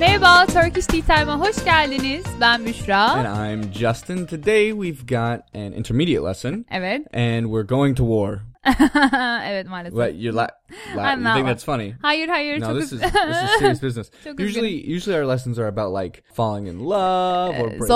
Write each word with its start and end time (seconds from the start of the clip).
Merhaba, 0.00 0.46
Turkish 0.46 0.86
Tea 0.86 1.00
Time'a 1.02 1.40
hoş 1.40 1.64
geldiniz. 1.64 2.24
Ben 2.40 2.66
Büşra. 2.66 2.98
And 3.10 3.26
I'm 3.54 3.72
Justin. 3.72 4.26
Today 4.26 4.72
we've 4.72 5.06
got 5.06 5.40
an 5.54 5.72
intermediate 5.72 6.22
lesson, 6.24 6.64
Evet. 6.70 7.06
and 7.14 7.46
we're 7.46 7.66
going 7.68 7.96
to 7.96 8.04
war. 8.04 8.40
evet 9.44 9.66
maalesef. 9.68 9.92
What 9.94 10.14
you're 10.16 10.32
la- 10.32 10.48
la- 10.94 11.02
I'm 11.02 11.18
you 11.18 11.24
not 11.24 11.34
think 11.36 11.46
that's 11.46 11.64
funny? 11.64 11.94
Hayır 12.02 12.28
hayır 12.28 12.60
No, 12.60 12.74
this 12.74 12.92
is 12.92 13.00
this 13.00 13.42
is 13.42 13.58
serious 13.58 13.80
business. 13.80 14.10
Usually, 14.38 14.74
usually 14.94 15.16
our 15.16 15.26
lessons 15.26 15.58
are 15.58 15.66
about 15.68 15.92
like 15.92 16.22
falling 16.34 16.66
in 16.66 16.80
love 16.80 17.54
or 17.58 17.68
breaking 17.68 17.82
up. 17.82 17.88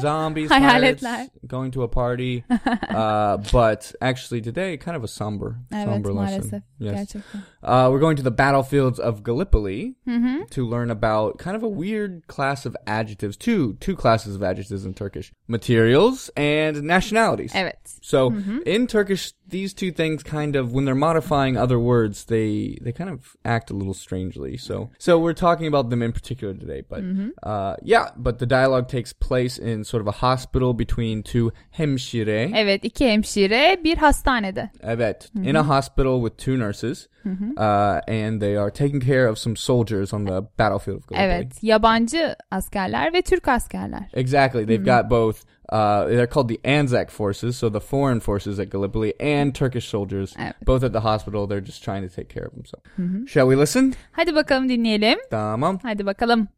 Zombies, 0.00 0.48
pirates, 0.48 1.04
going 1.46 1.70
to 1.72 1.82
a 1.82 1.88
party. 1.88 2.44
uh, 2.88 3.38
but 3.52 3.94
actually, 4.00 4.40
today 4.40 4.76
kind 4.76 4.96
of 4.96 5.04
a 5.04 5.08
somber, 5.08 5.56
Evet 5.72 5.84
somber 5.86 6.10
maalesef. 6.12 6.42
lesson. 6.44 6.62
Yes. 6.78 6.94
Gerçekten. 7.12 7.42
Uh, 7.62 7.88
we're 7.90 8.00
going 8.00 8.16
to 8.16 8.22
the 8.22 8.30
battlefields 8.30 8.98
of 8.98 9.22
Gallipoli 9.22 9.94
Mm-hmm. 10.06 10.44
to 10.50 10.66
learn 10.66 10.90
about 10.90 11.38
kind 11.38 11.56
of 11.56 11.62
a 11.62 11.68
weird 11.68 12.26
class 12.26 12.66
of 12.66 12.76
adjectives. 12.86 13.36
Two 13.36 13.74
two 13.80 13.96
classes 13.96 14.34
of 14.36 14.42
adjectives 14.42 14.84
in 14.84 14.92
Turkish: 14.94 15.32
materials 15.48 16.30
and 16.36 16.82
nationalities. 16.82 17.52
Evet. 17.54 17.78
So 18.02 18.30
Mm-hmm. 18.30 18.58
in 18.66 18.86
Turkish, 18.86 19.32
these 19.58 19.72
two 19.80 19.92
things 20.00 20.18
kind 20.38 20.56
of, 20.60 20.64
when 20.74 20.84
they're 20.86 21.02
modifying 21.08 21.54
other 21.64 21.78
words, 21.92 22.16
they 22.34 22.78
they 22.84 22.92
kind 23.00 23.10
of 23.14 23.18
act 23.56 23.70
a 23.70 23.74
little 23.80 23.94
strangely. 24.04 24.56
So 24.58 24.74
so 25.06 25.10
we're 25.24 25.40
talking 25.48 25.66
about 25.74 25.86
them 25.90 26.02
in 26.02 26.12
particular 26.12 26.54
today. 26.64 26.82
But 26.92 27.00
Mm-hmm. 27.02 27.28
uh, 27.52 27.74
yeah, 27.92 28.06
but 28.16 28.34
the 28.38 28.46
dialogue 28.58 28.86
takes 28.96 29.12
place 29.28 29.54
in 29.70 29.84
sort 29.84 30.00
of 30.04 30.08
a 30.14 30.16
hospital 30.26 30.70
between 30.84 31.22
two 31.22 31.46
hemşire. 31.78 32.50
Evet 32.54 32.84
iki 32.84 33.04
hemşire 33.08 33.76
bir 33.84 33.96
hastanede. 33.96 34.70
Evet, 34.82 35.28
in 35.34 35.40
Mm-hmm. 35.42 35.56
a 35.56 35.76
hospital 35.76 36.20
with 36.24 36.44
two 36.44 36.56
nurses, 36.58 37.08
uh, 37.56 38.00
and 38.08 38.40
they 38.40 38.56
are 38.56 38.70
taking 38.70 39.00
care 39.02 39.28
of 39.28 39.38
some 39.38 39.56
soldiers 39.56 40.12
on 40.12 40.24
the 40.26 40.42
battlefield 40.58 40.98
of 40.98 41.06
Gallipoli. 41.08 41.34
Evet 41.36 41.62
yabancı 41.62 42.36
askerler 42.50 43.12
ve 43.12 43.22
Türk 43.22 43.48
askerler. 43.48 44.08
Exactly. 44.14 44.66
They've 44.66 44.84
Mm-hmm. 44.84 45.00
got 45.02 45.10
both. 45.10 45.36
Uh, 45.72 46.04
they're 46.06 46.26
called 46.26 46.48
the 46.48 46.60
Anzac 46.64 47.10
forces, 47.10 47.56
so 47.56 47.70
the 47.70 47.80
foreign 47.80 48.20
forces 48.20 48.58
at 48.58 48.70
Gallipoli, 48.70 49.14
and 49.20 49.54
Turkish 49.54 49.88
soldiers, 49.88 50.34
Evet. 50.38 50.54
both 50.66 50.84
at 50.84 50.92
the 50.92 51.00
hospital. 51.00 51.48
They're 51.48 51.66
just 51.66 51.84
trying 51.84 52.08
to 52.08 52.14
take 52.16 52.28
care 52.34 52.46
of 52.46 52.52
themselves. 52.52 52.84
Mm-hmm. 52.98 53.26
Shall 53.26 53.48
we 53.50 53.56
listen? 53.60 53.94
Hadi 54.12 54.34
bakalım 54.34 54.68
dinleyelim. 54.68 55.18
Tamam. 55.30 55.78
Hadi 55.82 56.06
bakalım. 56.06 56.48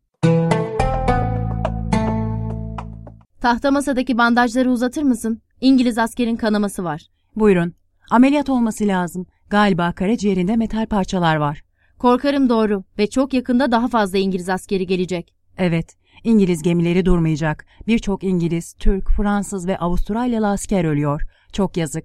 Tahta 3.41 3.71
masadaki 3.71 4.19
bandajları 4.19 4.71
uzatır 4.71 5.03
mısın? 5.03 5.41
İngiliz 5.61 5.99
askerin 5.99 6.37
kanaması 6.37 6.84
var. 6.84 7.07
Buyurun. 7.37 7.75
Ameliyat 8.11 8.49
olması 8.49 8.87
lazım. 8.87 9.27
Galiba 9.51 9.93
karaciğerinde 9.93 10.57
metal 10.57 10.87
parçalar 10.87 11.37
var. 11.37 11.62
Korkarım 11.99 12.49
doğru 12.49 12.84
ve 12.99 13.07
çok 13.07 13.34
yakında 13.34 13.73
daha 13.73 13.89
fazla 13.89 14.19
İngiliz 14.19 14.49
askeri 14.49 14.87
gelecek. 14.87 15.34
Evet, 15.59 15.97
İngiliz 16.25 16.62
gemileri 16.62 17.05
durmayacak. 17.05 17.67
Birçok 17.86 18.25
İngiliz, 18.25 18.75
Türk, 18.75 19.11
Fransız 19.11 19.67
ve 19.67 19.78
Avustralyalı 19.78 20.48
asker 20.48 20.84
ölüyor. 20.84 21.22
Çok 21.53 21.77
yazık. 21.77 22.05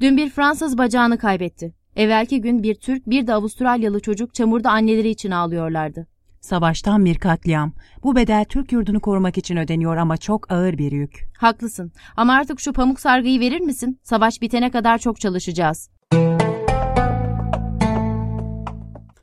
Dün 0.00 0.16
bir 0.16 0.30
Fransız 0.30 0.78
bacağını 0.78 1.18
kaybetti. 1.18 1.74
Evvelki 1.96 2.40
gün 2.40 2.62
bir 2.62 2.74
Türk 2.74 3.06
bir 3.06 3.26
de 3.26 3.34
Avustralyalı 3.34 4.00
çocuk 4.00 4.34
çamurda 4.34 4.70
anneleri 4.70 5.08
için 5.08 5.30
ağlıyorlardı. 5.30 6.06
Savaştan 6.40 7.04
bir 7.04 7.18
katliam. 7.18 7.72
Bu 8.02 8.16
bedel 8.16 8.44
Türk 8.44 8.72
yurdunu 8.72 9.00
korumak 9.00 9.38
için 9.38 9.56
ödeniyor 9.56 9.96
ama 9.96 10.16
çok 10.16 10.52
ağır 10.52 10.78
bir 10.78 10.92
yük. 10.92 11.24
Haklısın 11.38 11.92
ama 12.16 12.32
artık 12.32 12.60
şu 12.60 12.72
pamuk 12.72 13.00
sargıyı 13.00 13.40
verir 13.40 13.60
misin? 13.60 14.00
Savaş 14.02 14.42
bitene 14.42 14.70
kadar 14.70 14.98
çok 14.98 15.20
çalışacağız. 15.20 15.90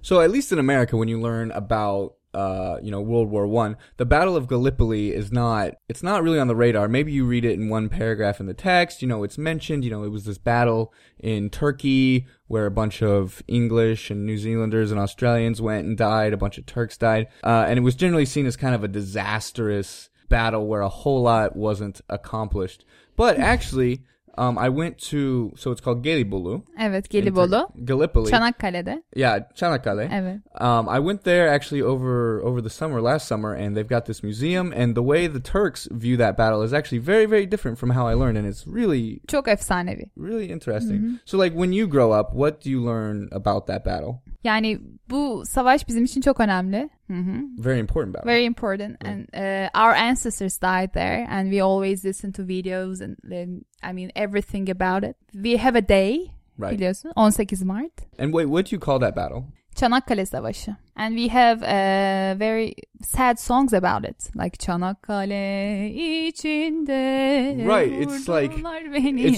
So 0.01 0.19
at 0.19 0.33
least 0.33 0.51
in 0.51 0.57
America, 0.57 0.91
when 0.91 1.07
you 1.07 1.23
learn 1.23 1.49
about 1.49 2.20
uh, 2.33 2.77
you 2.81 2.91
know 2.91 3.01
World 3.01 3.29
War 3.29 3.47
One, 3.47 3.77
the 3.97 4.05
Battle 4.05 4.35
of 4.35 4.47
Gallipoli 4.47 5.13
is 5.13 5.31
not 5.31 5.73
it's 5.89 6.03
not 6.03 6.23
really 6.23 6.39
on 6.39 6.47
the 6.47 6.55
radar. 6.55 6.87
Maybe 6.87 7.11
you 7.11 7.25
read 7.25 7.45
it 7.45 7.59
in 7.59 7.69
one 7.69 7.89
paragraph 7.89 8.39
in 8.39 8.45
the 8.45 8.53
text. 8.53 9.01
You 9.01 9.07
know, 9.07 9.23
it's 9.23 9.37
mentioned. 9.37 9.83
You 9.83 9.91
know, 9.91 10.03
it 10.03 10.09
was 10.09 10.25
this 10.25 10.37
battle 10.37 10.93
in 11.19 11.49
Turkey 11.49 12.27
where 12.47 12.65
a 12.65 12.71
bunch 12.71 13.01
of 13.01 13.41
English 13.47 14.09
and 14.09 14.25
New 14.25 14.37
Zealanders 14.37 14.91
and 14.91 14.99
Australians 14.99 15.61
went 15.61 15.85
and 15.85 15.97
died. 15.97 16.33
A 16.33 16.37
bunch 16.37 16.57
of 16.57 16.65
Turks 16.65 16.97
died, 16.97 17.27
uh, 17.43 17.65
and 17.67 17.77
it 17.77 17.83
was 17.83 17.95
generally 17.95 18.25
seen 18.25 18.45
as 18.45 18.55
kind 18.55 18.75
of 18.75 18.83
a 18.83 18.87
disastrous 18.87 20.09
battle 20.29 20.67
where 20.67 20.81
a 20.81 20.89
whole 20.89 21.21
lot 21.21 21.55
wasn't 21.55 22.01
accomplished. 22.09 22.85
But 23.15 23.37
actually, 23.37 24.03
um, 24.37 24.57
I 24.57 24.69
went 24.69 24.97
to 25.09 25.51
so 25.57 25.71
it's 25.71 25.81
called 25.81 26.03
Gelibolu. 26.03 26.63
Evet 26.79 27.09
Gelibolu. 27.09 27.67
Gallipoli. 27.85 28.29
Çanakkale'de. 28.29 29.01
Yeah, 29.15 29.39
Çanakkale. 29.55 30.09
Evet. 30.11 30.39
Um, 30.61 30.89
I 30.89 30.99
went 30.99 31.23
there 31.23 31.49
actually 31.49 31.81
over 31.81 32.41
over 32.41 32.61
the 32.61 32.69
summer, 32.69 33.01
last 33.01 33.27
summer, 33.27 33.53
and 33.53 33.75
they've 33.75 33.89
got 33.89 34.05
this 34.05 34.23
museum. 34.23 34.73
And 34.73 34.95
the 34.95 35.03
way 35.03 35.27
the 35.27 35.39
Turks 35.39 35.87
view 35.91 36.17
that 36.17 36.37
battle 36.37 36.61
is 36.63 36.73
actually 36.73 36.99
very, 36.99 37.25
very 37.25 37.45
different 37.45 37.77
from 37.77 37.89
how 37.91 38.07
I 38.07 38.13
learned, 38.13 38.37
and 38.37 38.47
it's 38.47 38.65
really, 38.67 39.21
Çok 39.27 39.47
efsanevi. 39.47 40.09
really 40.15 40.51
interesting. 40.51 41.19
So, 41.25 41.37
like, 41.37 41.53
when 41.55 41.73
you 41.73 41.87
grow 41.87 42.11
up, 42.11 42.33
what 42.33 42.61
do 42.61 42.69
you 42.69 42.81
learn 42.81 43.29
about 43.31 43.67
that 43.67 43.83
battle? 43.83 44.21
Yani 44.43 44.79
bu 45.09 45.43
savaş 45.45 45.87
bizim 45.87 46.03
için 46.03 46.21
çok 46.21 46.39
önemli. 46.39 46.89
Hı. 47.07 47.13
Very 47.57 47.79
important 47.79 48.15
battle. 48.15 48.31
Very 48.31 48.45
important, 48.45 49.05
and 49.05 49.27
uh, 49.33 49.81
our 49.81 49.95
ancestors 49.95 50.61
died 50.61 50.93
there, 50.93 51.27
and 51.29 51.51
we 51.51 51.63
always 51.63 52.05
listen 52.05 52.31
to 52.31 52.43
videos 52.43 53.01
and 53.01 53.17
then 53.29 53.61
I 53.83 53.93
mean 53.93 54.11
everything 54.15 54.69
about 54.69 55.09
it. 55.09 55.15
We 55.33 55.57
have 55.57 55.77
a 55.77 55.89
day, 55.89 56.31
right. 56.59 56.73
biliyorsun, 56.73 57.11
18 57.15 57.67
Mart, 57.67 57.91
And 58.19 58.33
wait, 58.33 58.47
what 58.47 58.65
do 58.65 58.75
you 58.75 58.79
call 58.79 58.99
that 58.99 59.15
battle? 59.15 59.43
Çanakkale 59.85 60.25
Savaşı, 60.25 60.75
and 60.95 61.17
we 61.17 61.27
have 61.29 61.61
uh, 61.63 62.39
very 62.39 62.73
sad 63.03 63.37
songs 63.39 63.73
about 63.73 64.05
it, 64.09 64.35
like 64.35 64.57
Çanakkale 64.59 65.89
içinde 66.27 67.65
Right, 67.65 67.91
it's 68.01 68.29
like- 68.29 68.53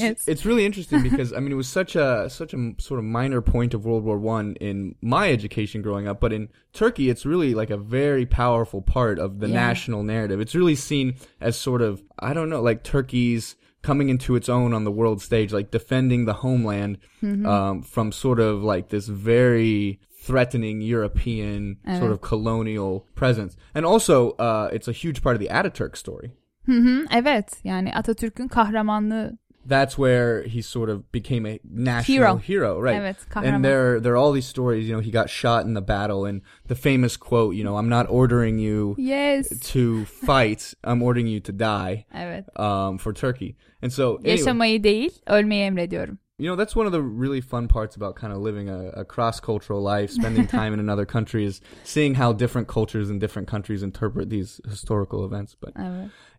It's 0.04 0.28
it's 0.28 0.46
really 0.46 0.66
interesting 0.66 1.02
because 1.04 1.32
I 1.34 1.40
mean 1.40 1.52
it 1.52 1.56
was 1.58 1.68
such 1.68 1.96
a 1.96 2.30
such 2.30 2.54
a 2.54 2.58
sort 2.80 3.00
of 3.00 3.06
minor 3.06 3.42
point 3.42 3.74
of 3.74 3.86
World 3.86 4.04
War 4.04 4.18
One 4.18 4.56
in 4.60 4.96
my 5.02 5.32
education 5.32 5.82
growing 5.82 6.08
up, 6.10 6.20
but 6.20 6.34
in 6.34 6.50
Turkey 6.74 7.10
it's 7.10 7.26
really 7.26 7.54
like 7.54 7.72
a 7.74 7.78
very 7.78 8.26
powerful 8.26 8.82
part 8.82 9.20
of 9.20 9.40
the 9.40 9.48
Yeah. 9.48 9.68
national 9.68 10.04
narrative. 10.04 10.42
It's 10.42 10.56
really 10.56 10.76
seen 10.76 11.14
as 11.42 11.56
sort 11.56 11.82
of 11.82 12.02
I 12.20 12.34
don't 12.34 12.50
know 12.50 12.62
like 12.62 12.84
Turkey's 12.84 13.56
coming 13.82 14.10
into 14.10 14.36
its 14.36 14.50
own 14.50 14.74
on 14.74 14.84
the 14.86 14.92
world 14.92 15.22
stage, 15.22 15.52
like 15.54 15.70
defending 15.72 16.26
the 16.26 16.34
homeland 16.34 16.98
um, 17.46 17.82
from 17.84 18.12
sort 18.12 18.40
of 18.40 18.64
like 18.64 18.88
this 18.90 19.08
very 19.08 20.00
threatening 20.28 20.82
European 20.82 21.78
sort 22.00 22.12
of 22.12 22.22
colonial 22.22 23.06
presence, 23.16 23.56
and 23.76 23.86
also 23.86 24.32
uh, 24.40 24.70
it's 24.74 24.88
a 24.88 24.92
huge 24.92 25.22
part 25.22 25.36
of 25.36 25.40
the 25.42 25.50
Ataturk 25.54 25.96
story. 25.98 26.32
Hı 26.66 26.72
hı, 26.80 27.06
evet, 27.12 27.62
yani 27.64 27.94
Atatürk'ün 27.94 28.48
kahramanlığı. 28.48 29.38
that's 29.70 29.96
where 29.96 30.44
he 30.44 30.62
sort 30.62 30.90
of 30.90 31.02
became 31.14 31.46
a 31.46 31.60
national 31.64 32.38
hero, 32.38 32.82
right? 32.84 33.02
Evet, 33.02 33.16
and 33.36 33.64
there, 33.64 34.00
there 34.02 34.14
are 34.14 34.18
all 34.18 34.34
these 34.34 34.46
stories. 34.50 34.88
You 34.90 34.94
know, 34.96 35.02
he 35.02 35.12
got 35.12 35.30
shot 35.30 35.66
in 35.66 35.74
the 35.74 35.88
battle, 35.88 36.26
and 36.30 36.42
the 36.68 36.76
famous 36.76 37.18
quote, 37.18 37.56
you 37.56 37.64
know, 37.64 37.78
"I'm 37.78 37.90
not 37.90 38.06
ordering 38.10 38.60
you 38.60 38.96
Yes. 38.98 39.60
to 39.74 40.06
fight. 40.06 40.74
I'm 40.84 41.02
ordering 41.02 41.28
you 41.28 41.40
to 41.42 41.52
die." 41.54 42.06
Evet. 42.14 42.44
Um, 42.60 42.98
for 42.98 43.14
Turkey, 43.14 43.56
and 43.82 43.92
so 43.94 44.04
anyway, 44.18 44.32
Yaşamayı 44.32 44.84
değil, 44.84 45.12
ölmeyi 45.28 45.64
emrediyorum. 45.64 46.18
You 46.40 46.50
know, 46.50 46.56
that's 46.56 46.76
one 46.76 46.86
of 46.86 46.92
the 46.92 47.02
really 47.02 47.42
fun 47.42 47.68
parts 47.68 47.96
about 47.96 48.16
kind 48.16 48.34
of 48.34 48.40
living 48.40 48.68
a, 48.70 48.90
a 48.90 49.06
cross-cultural 49.06 49.82
life, 49.82 50.10
spending 50.10 50.48
time 50.60 50.74
in 50.74 50.80
another 50.80 51.06
country, 51.06 51.46
is 51.46 51.62
seeing 51.84 52.16
how 52.16 52.34
different 52.34 52.68
cultures 52.68 53.10
in 53.10 53.20
different 53.20 53.48
countries 53.48 53.84
interpret 53.84 54.30
these 54.30 54.60
historical 54.68 55.26
events. 55.26 55.56
But. 55.60 55.74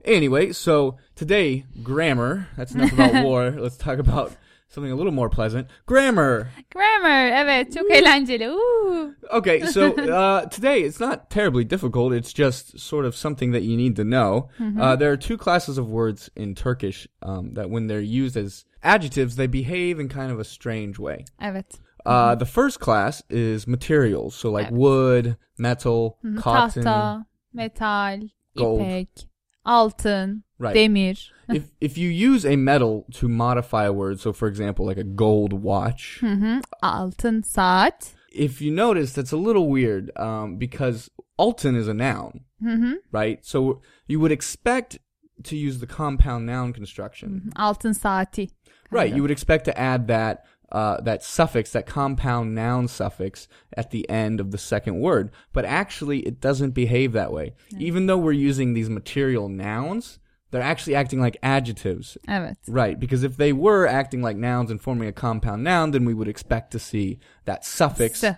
Anyway, 0.04 0.53
so 0.53 0.97
today, 1.15 1.65
grammar. 1.83 2.49
That's 2.56 2.75
enough 2.75 2.93
about 2.93 3.25
war. 3.25 3.50
Let's 3.50 3.77
talk 3.77 3.99
about 3.99 4.37
something 4.69 4.91
a 4.91 4.97
little 4.97 5.12
more 5.12 5.31
pleasant. 5.31 5.69
Grammar. 5.87 6.50
Grammar, 6.72 7.31
evet, 7.33 7.72
çok 7.72 7.91
eğlenceli. 7.91 8.50
Uuu. 8.50 9.15
Okay, 9.31 9.66
so 9.66 9.92
uh, 10.13 10.47
today 10.47 10.83
it's 10.83 11.01
not 11.01 11.30
terribly 11.30 11.65
difficult. 11.65 12.13
It's 12.13 12.33
just 12.33 12.78
sort 12.80 13.04
of 13.04 13.15
something 13.15 13.53
that 13.53 13.63
you 13.63 13.77
need 13.77 13.97
to 13.97 14.04
know. 14.04 14.48
Uh, 14.80 14.97
there 14.97 15.13
are 15.13 15.16
two 15.16 15.39
classes 15.39 15.78
of 15.78 15.89
words 15.89 16.30
in 16.36 16.54
Turkish 16.54 17.07
um, 17.22 17.54
that, 17.54 17.71
when 17.71 17.86
they're 17.86 18.01
used 18.01 18.36
as 18.36 18.65
adjectives, 18.84 19.36
they 19.36 19.47
behave 19.47 19.98
in 19.98 20.09
kind 20.09 20.31
of 20.31 20.39
a 20.39 20.45
strange 20.45 20.98
way. 20.98 21.25
Evet. 21.41 21.78
Uh, 22.07 22.31
mm-hmm. 22.31 22.39
the 22.39 22.47
first 22.47 22.81
class 22.81 23.22
is 23.31 23.66
materials, 23.66 24.34
so 24.34 24.51
like 24.51 24.66
Evet. 24.69 24.72
wood, 24.78 25.36
metal, 25.59 26.19
mm-hmm. 26.25 26.39
cotton. 26.39 26.84
Tahta, 26.84 27.25
metal, 27.53 28.28
Gold. 28.57 28.81
ipek, 28.81 29.27
altın, 29.66 30.42
Right. 30.59 30.77
demir. 30.77 31.31
if 31.48 31.71
if 31.81 31.98
you 31.98 32.10
use 32.10 32.45
a 32.47 32.57
metal 32.57 33.07
to 33.13 33.28
modify 33.28 33.84
a 33.86 33.92
word, 33.92 34.21
so 34.21 34.33
for 34.33 34.48
example, 34.48 34.84
like 34.87 34.98
a 35.01 35.04
gold 35.04 35.53
watch, 35.53 36.21
mm-hmm. 36.21 36.45
Hı 36.45 36.57
hı. 36.57 36.63
Altın 36.83 37.42
saat. 37.42 38.15
if 38.34 38.60
you 38.60 38.71
notice, 38.72 39.13
that's 39.13 39.33
a 39.33 39.37
little 39.37 39.69
weird 39.69 40.10
um, 40.16 40.59
because 40.59 41.10
altın 41.39 41.77
is 41.77 41.89
a 41.89 41.95
noun, 41.95 42.41
Hı 42.63 42.69
hı. 42.77 42.95
right? 43.13 43.45
So 43.47 43.80
you 44.09 44.21
would 44.21 44.33
expect 44.33 44.98
to 45.45 45.57
use 45.57 45.78
the 45.80 45.87
compound 45.87 46.47
noun 46.47 46.72
construction, 46.72 47.51
Altın 47.57 47.92
saati. 47.92 48.48
Right? 48.94 49.14
You 49.14 49.22
would 49.22 49.30
expect 49.30 49.64
to 49.66 49.78
add 49.78 50.08
that 50.08 50.44
uh, 50.72 51.00
that 51.02 51.22
suffix, 51.22 51.70
that 51.72 51.86
compound 51.86 52.54
noun 52.54 52.88
suffix 52.88 53.46
at 53.76 53.91
the 53.91 54.08
end 54.10 54.41
of 54.41 54.50
the 54.50 54.58
second 54.58 54.98
word. 54.98 55.30
But 55.52 55.64
actually, 55.64 56.20
it 56.20 56.41
doesn't 56.41 56.72
behave 56.72 57.12
that 57.12 57.32
way. 57.32 57.54
Even 57.78 58.06
though 58.06 58.18
we're 58.18 58.32
using 58.32 58.74
these 58.74 58.91
material 58.91 59.48
nouns, 59.48 60.18
they're 60.50 60.62
actually 60.62 60.96
acting 60.96 61.20
like 61.20 61.36
adjectives. 61.42 62.18
Evet. 62.28 62.56
Right, 62.68 62.98
because 62.98 63.22
if 63.24 63.36
they 63.36 63.52
were 63.52 63.86
acting 63.86 64.22
like 64.22 64.36
nouns 64.36 64.70
and 64.70 64.80
forming 64.80 65.08
a 65.08 65.12
compound 65.12 65.64
noun, 65.64 65.91
then 65.92 66.04
we 66.04 66.14
would 66.14 66.28
expect 66.28 66.70
to 66.72 66.78
see 66.78 67.18
that 67.44 67.64
suffix 67.64 68.22
S. 68.24 68.36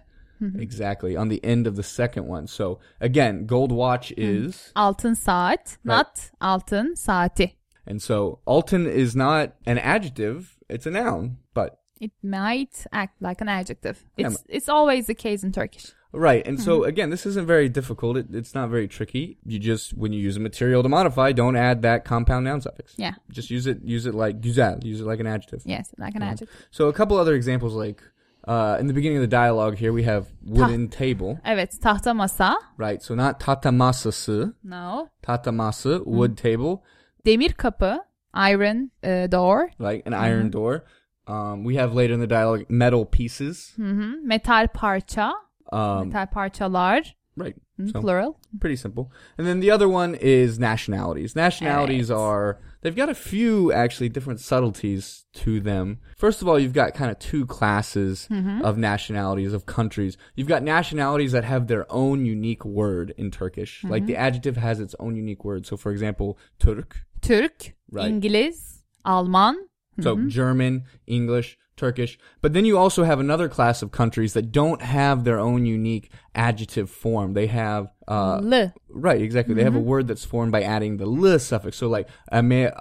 exactly 0.59 1.17
on 1.17 1.29
the 1.29 1.45
end 1.45 1.67
of 1.67 1.77
the 1.77 1.83
second 1.83 2.27
one. 2.27 2.47
So 2.47 2.81
again, 3.01 3.47
gold 3.47 3.73
watch 3.73 4.13
is, 4.17 4.73
Altın 4.77 5.15
saat, 5.15 5.79
not 5.85 6.31
altın 6.41 6.95
saati. 6.95 7.53
And 7.87 8.01
so 8.03 8.41
altın 8.47 8.87
is 8.87 9.15
not 9.17 9.51
an 9.67 9.79
adjective; 9.79 10.57
it's 10.69 10.87
a 10.87 10.91
noun. 10.91 11.37
But 11.55 11.71
It 12.01 12.13
might 12.23 12.87
act 12.93 13.23
like 13.23 13.41
an 13.41 13.49
adjective. 13.49 13.97
Yeah, 14.19 14.29
It's 14.29 14.45
it's 14.49 14.69
always 14.69 15.07
the 15.07 15.15
case 15.15 15.47
in 15.47 15.53
Turkish. 15.53 15.93
right, 16.13 16.47
and 16.49 16.61
so 16.61 16.85
again, 16.85 17.11
this 17.11 17.27
isn't 17.27 17.47
very 17.47 17.69
difficult. 17.69 18.17
It, 18.17 18.27
it's 18.35 18.55
not 18.55 18.69
very 18.71 18.89
tricky. 18.89 19.39
You 19.47 19.59
just 19.59 19.93
when 19.97 20.13
you 20.13 20.21
use 20.29 20.37
a 20.37 20.41
material 20.41 20.83
to 20.83 20.89
modify, 20.89 21.33
don't 21.33 21.57
add 21.57 21.81
that 21.83 22.05
compound 22.05 22.45
noun 22.45 22.61
suffix. 22.61 22.95
Yeah. 22.99 23.15
Just 23.31 23.51
use 23.51 23.67
it. 23.67 23.79
Use 23.83 24.05
it 24.11 24.15
like 24.15 24.41
güzel. 24.41 24.85
Use 24.85 25.01
it 25.01 25.07
like 25.07 25.21
an 25.21 25.27
adjective. 25.27 25.63
Yes, 25.65 25.93
like 25.99 26.15
an 26.17 26.23
adjective. 26.23 26.49
So 26.71 26.89
a 26.89 26.93
couple 26.93 27.17
other 27.17 27.35
examples, 27.35 27.75
like 27.75 28.03
uh, 28.49 28.77
in 28.81 28.87
the 28.87 28.95
beginning 28.95 29.19
of 29.19 29.23
the 29.31 29.37
dialogue 29.43 29.77
here, 29.77 29.93
we 29.93 30.05
have 30.05 30.25
wooden 30.45 30.89
table. 30.89 31.39
Evet, 31.45 31.79
tahta 31.81 32.13
masa. 32.15 32.55
Right, 32.79 33.03
so 33.03 33.15
not 33.15 33.41
tahta 33.41 33.71
masası, 33.73 34.53
No. 34.63 35.09
tahta 35.23 35.51
masa, 35.51 36.01
wood 36.07 36.37
table, 36.37 36.83
Demir 37.27 37.53
kapı. 37.53 37.99
Iron 38.35 38.91
uh, 39.03 39.31
door. 39.33 39.71
like 39.79 40.03
an 40.07 40.13
iron 40.13 40.51
door. 40.53 40.85
Um, 41.27 41.65
we 41.65 41.77
have 41.77 41.95
later 41.95 42.15
in 42.15 42.21
the 42.21 42.27
dialogue 42.27 42.67
metal 42.69 43.05
pieces. 43.07 43.73
Hı 43.77 43.83
hı. 43.83 44.23
Metal 44.23 44.69
parça. 44.69 45.33
Um, 45.73 46.09
Metal 46.09 46.27
parçalar. 46.27 47.15
right, 47.37 47.57
so 47.93 48.01
Plural. 48.01 48.35
pretty 48.61 48.77
simple. 48.77 49.11
And 49.39 49.47
then 49.47 49.61
the 49.61 49.71
other 49.71 49.89
one 49.89 50.15
is 50.15 50.59
nationalities. 50.59 51.35
Nationalities 51.35 52.11
Right. 52.11 52.17
are 52.19 52.59
they've 52.83 52.95
got 52.97 53.09
a 53.09 53.15
few 53.15 53.73
actually 53.73 54.09
different 54.11 54.41
subtleties 54.41 55.25
to 55.35 55.61
them. 55.61 55.99
First 56.17 56.43
of 56.43 56.49
all, 56.49 56.59
you've 56.59 56.73
got 56.73 56.95
kind 56.95 57.11
of 57.11 57.19
two 57.19 57.45
classes 57.47 58.29
of 58.63 58.79
nationalities 58.79 59.53
of 59.53 59.67
countries. 59.67 60.17
You've 60.37 60.49
got 60.49 60.63
nationalities 60.63 61.33
that 61.33 61.45
have 61.45 61.67
their 61.67 61.85
own 61.91 62.25
unique 62.27 62.65
word 62.65 63.13
in 63.19 63.31
Turkish. 63.31 63.83
Like 63.85 64.07
the 64.07 64.17
adjective 64.17 64.57
has 64.57 64.81
its 64.81 64.95
own 65.01 65.17
unique 65.17 65.45
word. 65.45 65.67
So 65.67 65.77
for 65.77 65.91
example, 65.93 66.39
Turk 66.59 67.06
Türk. 67.27 67.75
Right. 67.93 68.11
İngiliz. 68.11 68.83
Alman. 69.05 69.69
So 70.03 70.29
German, 70.29 70.83
English, 71.07 71.57
Turkish. 71.77 72.19
But 72.43 72.53
then 72.53 72.65
you 72.65 72.79
also 72.79 73.05
have 73.05 73.21
another 73.21 73.49
class 73.49 73.83
of 73.83 73.91
countries 73.93 74.33
that 74.35 74.53
don't 74.53 74.83
have 74.83 75.25
their 75.25 75.39
own 75.39 75.65
unique 75.65 76.11
adjective 76.35 76.91
form. 76.91 77.35
They 77.35 77.47
have 77.47 77.87
uh 78.09 78.41
L. 78.43 78.73
right, 78.91 79.23
exactly. 79.23 79.55
They 79.55 79.65
have 79.65 79.77
a 79.77 79.81
word 79.81 80.07
that's 80.09 80.25
formed 80.25 80.53
by 80.53 80.63
adding 80.63 80.99
the 80.99 81.05
l 81.07 81.39
suffix. 81.39 81.77
So 81.77 81.89
like 81.89 82.09
Amer- 82.33 82.73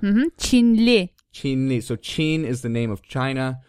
hı. 0.00 0.30
Çinli. 0.38 1.08
Çinli. 1.32 1.82
So 1.82 1.96
Çin 1.96 2.44
is 2.44 2.62
the 2.62 2.68
name 2.68 2.92
of 2.92 3.02
China. 3.02 3.62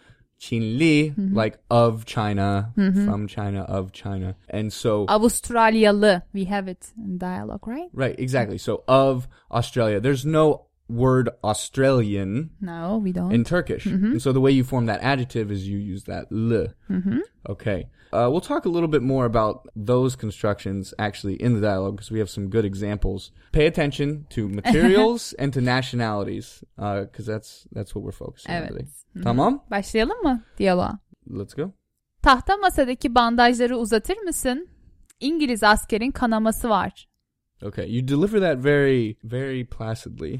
Çinli, 0.45 1.13
mhm. 1.17 1.43
like 1.43 1.57
of 1.69 2.05
China, 2.05 2.73
mhm. 2.77 3.05
from 3.05 3.27
China, 3.27 3.63
of 3.63 3.93
China. 3.93 4.35
And 4.49 4.71
so 4.73 5.05
Avustralyalı. 5.07 6.21
We 6.33 6.45
have 6.45 6.71
it 6.71 6.93
in 6.97 7.19
dialogue, 7.19 7.67
right? 7.67 7.89
right, 7.93 8.19
exactly. 8.19 8.57
So 8.57 8.83
of 8.87 9.27
Australia. 9.49 9.99
There's 9.99 10.25
no 10.25 10.64
word 10.89 11.29
Australian 11.43 12.51
No, 12.61 12.97
we 13.03 13.11
don't. 13.11 13.31
in 13.33 13.43
Turkish. 13.43 13.85
Mm-hmm. 13.85 14.11
And 14.13 14.21
so 14.21 14.31
the 14.31 14.39
way 14.41 14.51
you 14.51 14.63
form 14.63 14.85
that 14.85 15.01
adjective 15.01 15.51
is 15.51 15.67
you 15.67 15.77
use 15.77 16.03
that 16.03 16.25
l. 16.31 16.67
Mm-hmm. 16.89 17.19
Okay. 17.49 17.85
Uh, 18.13 18.29
we'll 18.31 18.39
talk 18.41 18.65
a 18.65 18.69
little 18.69 18.87
bit 18.87 19.01
more 19.01 19.25
about 19.25 19.67
those 19.75 20.15
constructions 20.15 20.93
actually 20.99 21.33
in 21.41 21.53
the 21.53 21.59
dialogue 21.61 21.95
because 21.97 22.11
we 22.11 22.19
have 22.19 22.29
some 22.29 22.49
good 22.49 22.63
examples. 22.65 23.31
Pay 23.51 23.65
attention 23.67 24.25
to 24.29 24.47
materials 24.59 25.33
and 25.39 25.51
to 25.53 25.59
nationalities 25.61 26.63
uh, 26.77 27.01
because 27.01 27.25
that's 27.25 27.67
that's 27.75 27.93
what 27.95 28.03
we're 28.05 28.11
focusing 28.25 28.51
on 28.55 28.61
Evet. 28.61 28.69
today. 28.69 28.85
Mm-hmm. 28.85 29.23
Tamam? 29.23 29.63
Başlayalım 29.71 30.21
mı 30.23 30.43
diyaloğa? 30.57 30.99
Let's 31.27 31.53
go. 31.55 31.71
Tahta 32.21 32.57
masadaki 32.57 33.15
bandajları 33.15 33.77
uzatır 33.77 34.17
mısın? 34.17 34.67
İngiliz 35.19 35.63
askerin 35.63 36.11
kanaması 36.11 36.69
var. 36.69 37.07
Okay. 37.63 37.95
You 37.95 38.07
deliver 38.07 38.39
that 38.41 38.65
very, 38.65 39.17
very 39.23 39.65
placidly. 39.65 40.39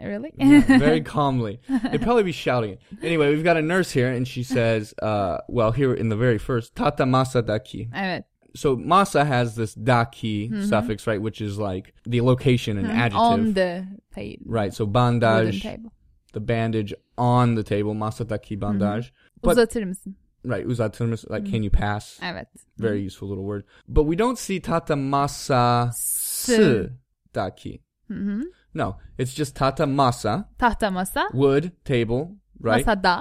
Really? 0.00 0.32
very 0.36 1.00
calmly. 1.14 1.60
They'd 1.68 2.02
probably 2.02 2.22
be 2.22 2.32
shouting 2.32 2.72
it. 2.72 2.80
Anyway, 3.02 3.30
we've 3.34 3.44
got 3.44 3.56
a 3.56 3.62
nurse 3.62 3.90
here, 3.90 4.10
and 4.10 4.26
she 4.26 4.42
says, 4.42 4.94
uh, 5.02 5.38
well, 5.48 5.72
here 5.72 5.94
in 5.94 6.08
the 6.08 6.16
very 6.16 6.38
first, 6.38 6.74
tata 6.74 7.04
masadaki. 7.04 7.90
evet. 7.92 8.24
So 8.56 8.76
masa 8.76 9.26
has 9.26 9.54
this 9.54 9.74
daki 9.74 10.48
mm-hmm. 10.48 10.64
suffix, 10.64 11.06
right, 11.06 11.20
which 11.20 11.40
is 11.40 11.58
like 11.58 11.94
the 12.04 12.22
location 12.22 12.78
and 12.78 12.88
mm-hmm. 12.88 12.98
adjective. 12.98 13.20
On 13.20 13.52
the 13.52 13.86
table. 14.14 14.44
Right, 14.46 14.74
so 14.74 14.86
bandage, 14.86 15.62
table. 15.62 15.92
the 16.32 16.40
bandage 16.40 16.94
on 17.16 17.54
the 17.54 17.62
table, 17.62 17.94
masadaki 17.94 18.56
mm-hmm. 18.56 18.60
bandage. 18.60 19.12
But 19.42 19.52
Uzatır 19.52 19.84
mısın? 19.84 20.16
right, 20.44 20.66
uzatılmış, 20.66 21.30
like 21.30 21.44
can 21.44 21.62
you 21.62 21.70
pass? 21.70 22.18
Evet. 22.22 22.48
Very 22.78 23.06
useful 23.06 23.28
little 23.28 23.44
word. 23.44 23.64
But 23.88 24.04
we 24.06 24.16
don't 24.16 24.38
see 24.38 24.60
tata 24.60 24.96
masa 24.96 25.90
S. 25.92 26.90
daki. 27.34 27.80
Hı-hı. 28.10 28.42
No, 28.78 28.96
it's 29.18 29.34
just 29.40 29.54
tata 29.56 29.84
masa, 29.86 30.44
Tahta 30.58 30.88
masa. 30.90 31.22
wood, 31.34 31.72
table, 31.84 32.36
right? 32.60 32.86
Masada. 32.86 33.16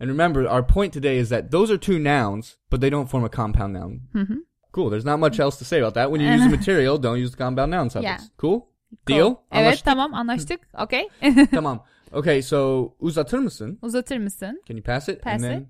And 0.00 0.08
remember, 0.10 0.48
our 0.48 0.62
point 0.62 0.92
today 0.92 1.18
is 1.18 1.28
that 1.28 1.50
those 1.50 1.70
are 1.70 1.78
two 1.78 1.98
nouns, 1.98 2.56
but 2.70 2.80
they 2.80 2.90
don't 2.90 3.08
form 3.12 3.24
a 3.24 3.28
compound 3.28 3.72
noun. 3.74 4.00
Mhm. 4.14 4.38
Cool. 4.72 4.90
There's 4.90 5.04
not 5.04 5.18
much 5.20 5.38
else 5.38 5.56
to 5.58 5.64
say 5.64 5.78
about 5.78 5.94
that. 5.94 6.10
When 6.10 6.20
you 6.20 6.28
use 6.36 6.44
a 6.46 6.48
material, 6.58 6.98
don't 6.98 7.20
use 7.24 7.30
the 7.30 7.36
compound 7.44 7.70
noun 7.70 7.90
suffix. 7.90 8.22
Yeah. 8.22 8.28
Cool? 8.36 8.58
Deal? 9.06 9.28
Cool. 9.34 9.36
Evet 9.52 9.66
Anlaştık? 9.66 9.84
tamam 9.84 10.14
anlaştık. 10.14 10.60
Okay. 10.84 11.08
Tamam. 11.50 11.84
Okay, 12.12 12.42
so 12.42 12.88
uzatır 13.00 13.38
mısın? 13.38 13.78
Uzatır 13.82 14.18
mısın? 14.18 14.62
Can 14.68 14.76
you 14.76 14.84
pass 14.84 15.08
it? 15.08 15.22
Pass 15.22 15.34
and 15.34 15.42
then, 15.42 15.60
it. 15.60 15.68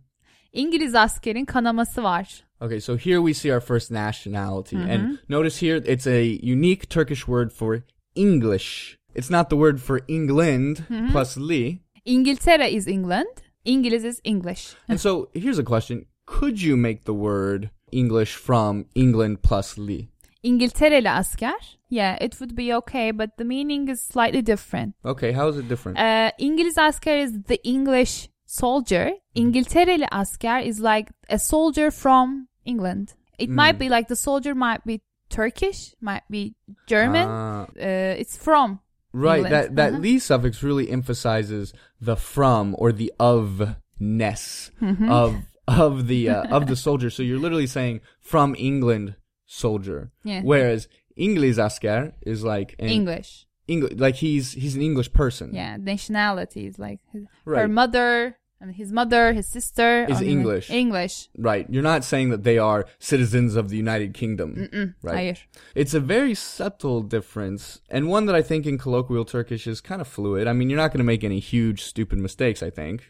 İngiliz 0.52 0.94
askerin 0.94 1.44
kanaması 1.44 2.02
var. 2.02 2.44
Okay, 2.60 2.80
so 2.80 2.96
here 2.96 3.16
we 3.18 3.34
see 3.34 3.52
our 3.54 3.60
first 3.60 3.90
nationality. 3.90 4.76
And 4.76 5.18
notice 5.28 5.66
here 5.66 5.92
it's 5.92 6.06
a 6.06 6.20
unique 6.52 6.88
Turkish 6.88 7.20
word 7.20 7.50
for 7.50 7.82
English. 8.14 8.98
It's 9.14 9.30
not 9.30 9.48
the 9.48 9.56
word 9.56 9.80
for 9.80 10.00
England 10.08 10.84
plus 11.12 11.36
li. 11.36 11.80
İngiltere 12.06 12.70
is 12.70 12.88
England. 12.88 13.42
İngiliz 13.64 14.04
is 14.04 14.20
English. 14.24 14.74
And 14.88 15.00
so 15.00 15.28
here's 15.34 15.58
a 15.58 15.64
question. 15.64 16.06
Could 16.26 16.62
you 16.62 16.76
make 16.76 17.04
the 17.04 17.14
word 17.14 17.70
English 17.92 18.36
from 18.36 18.86
England 18.94 19.38
plus 19.42 19.78
li? 19.78 20.08
İngiltereli 20.42 21.10
asker. 21.10 21.78
Yeah, 21.90 22.18
it 22.20 22.40
would 22.40 22.56
be 22.56 22.74
okay, 22.74 23.12
but 23.12 23.36
the 23.38 23.44
meaning 23.44 23.88
is 23.88 24.02
slightly 24.02 24.42
different. 24.46 24.94
Okay, 25.04 25.32
how 25.32 25.48
is 25.48 25.56
it 25.56 25.68
different? 25.68 25.98
Uh, 25.98 26.30
İngiliz 26.38 26.78
asker 26.78 27.16
is 27.16 27.32
the 27.44 27.58
English 27.64 28.28
soldier. 28.46 29.12
İngiltereli 29.34 30.06
asker 30.10 30.60
is 30.60 30.80
like 30.80 31.12
a 31.30 31.38
soldier 31.38 31.90
from 31.90 32.48
England. 32.64 33.14
It 33.38 33.50
might 33.50 33.78
be 33.78 33.88
like 33.88 34.08
the 34.08 34.16
soldier 34.16 34.54
might 34.54 34.86
be 34.86 35.00
Turkish, 35.28 35.94
might 36.00 36.22
be 36.30 36.54
German. 36.86 37.28
Ah. 37.28 37.66
Uh, 37.76 38.20
it's 38.20 38.36
from 38.36 38.80
Right. 39.14 39.44
England. 39.44 39.52
That 39.54 39.76
that 39.76 39.92
Uh-huh. 39.94 40.18
suffix 40.18 40.62
really 40.62 40.90
emphasizes 40.90 41.72
the 42.00 42.16
from 42.16 42.74
or 42.78 42.92
the 42.92 43.12
of 43.18 43.76
ness 43.98 44.70
of 45.08 45.36
of 45.68 46.06
the 46.08 46.28
uh, 46.28 46.56
of 46.56 46.66
the 46.66 46.76
soldier. 46.76 47.10
So 47.10 47.22
you're 47.22 47.38
literally 47.38 47.66
saying 47.68 48.00
from 48.20 48.54
England 48.58 49.14
soldier. 49.46 50.10
Yeah. 50.24 50.42
Whereas 50.42 50.88
İngiliz 51.16 51.58
asker 51.58 52.12
is 52.26 52.42
like 52.44 52.74
an 52.78 52.88
English. 52.88 53.46
Engli- 53.68 53.98
like 53.98 54.16
he's 54.16 54.52
he's 54.52 54.74
an 54.76 54.82
English 54.82 55.12
person. 55.12 55.54
Yeah, 55.54 55.76
nationality 55.78 56.66
is 56.66 56.78
like 56.78 57.00
his, 57.12 57.24
her 57.46 57.68
mother, 57.68 58.36
His 58.72 58.92
mother, 58.92 59.32
his 59.32 59.46
sister 59.46 60.06
Is 60.08 60.20
English. 60.20 60.70
English. 60.70 61.28
Right. 61.38 61.66
You're 61.68 61.82
not 61.82 62.04
saying 62.04 62.30
that 62.30 62.44
they 62.44 62.58
are 62.58 62.86
citizens 62.98 63.56
of 63.56 63.68
the 63.68 63.76
United 63.76 64.14
Kingdom. 64.14 64.94
Right. 65.02 65.16
Hayır. 65.16 65.38
It's 65.74 65.94
a 65.94 66.00
very 66.00 66.34
subtle 66.34 67.02
difference, 67.02 67.80
and 67.90 68.08
one 68.08 68.26
that 68.26 68.34
I 68.34 68.42
think 68.42 68.66
in 68.66 68.78
colloquial 68.78 69.24
Turkish 69.24 69.66
is 69.66 69.80
kind 69.80 70.00
of 70.00 70.08
fluid. 70.08 70.46
I 70.46 70.52
mean, 70.52 70.70
you're 70.70 70.80
not 70.80 70.90
going 70.92 70.98
to 70.98 71.04
make 71.04 71.24
any 71.24 71.40
huge, 71.40 71.82
stupid 71.82 72.18
mistakes, 72.18 72.62
I 72.62 72.70
think. 72.70 73.08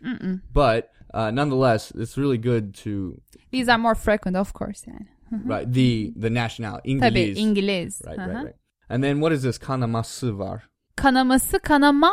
But 0.53 0.91
uh, 1.13 1.31
nonetheless, 1.31 1.93
it's 1.93 2.17
really 2.19 2.39
good 2.39 2.75
to 2.85 3.21
These 3.51 3.69
are 3.69 3.79
more 3.79 3.95
frequent, 3.95 4.37
of 4.37 4.53
course. 4.53 4.85
Yani. 4.89 5.07
right 5.45 5.73
the 5.73 6.13
the 6.17 6.31
nationality 6.31 6.99
Tabii 7.01 7.35
İngiliz. 7.37 8.03
Right, 8.07 8.19
right, 8.19 8.45
right. 8.45 8.55
And 8.89 9.03
then 9.03 9.21
what 9.21 9.33
is 9.33 9.43
this 9.43 9.59
kanaması 9.59 10.39
var? 10.39 10.63
Kanaması, 10.97 11.59
kanama. 11.59 12.13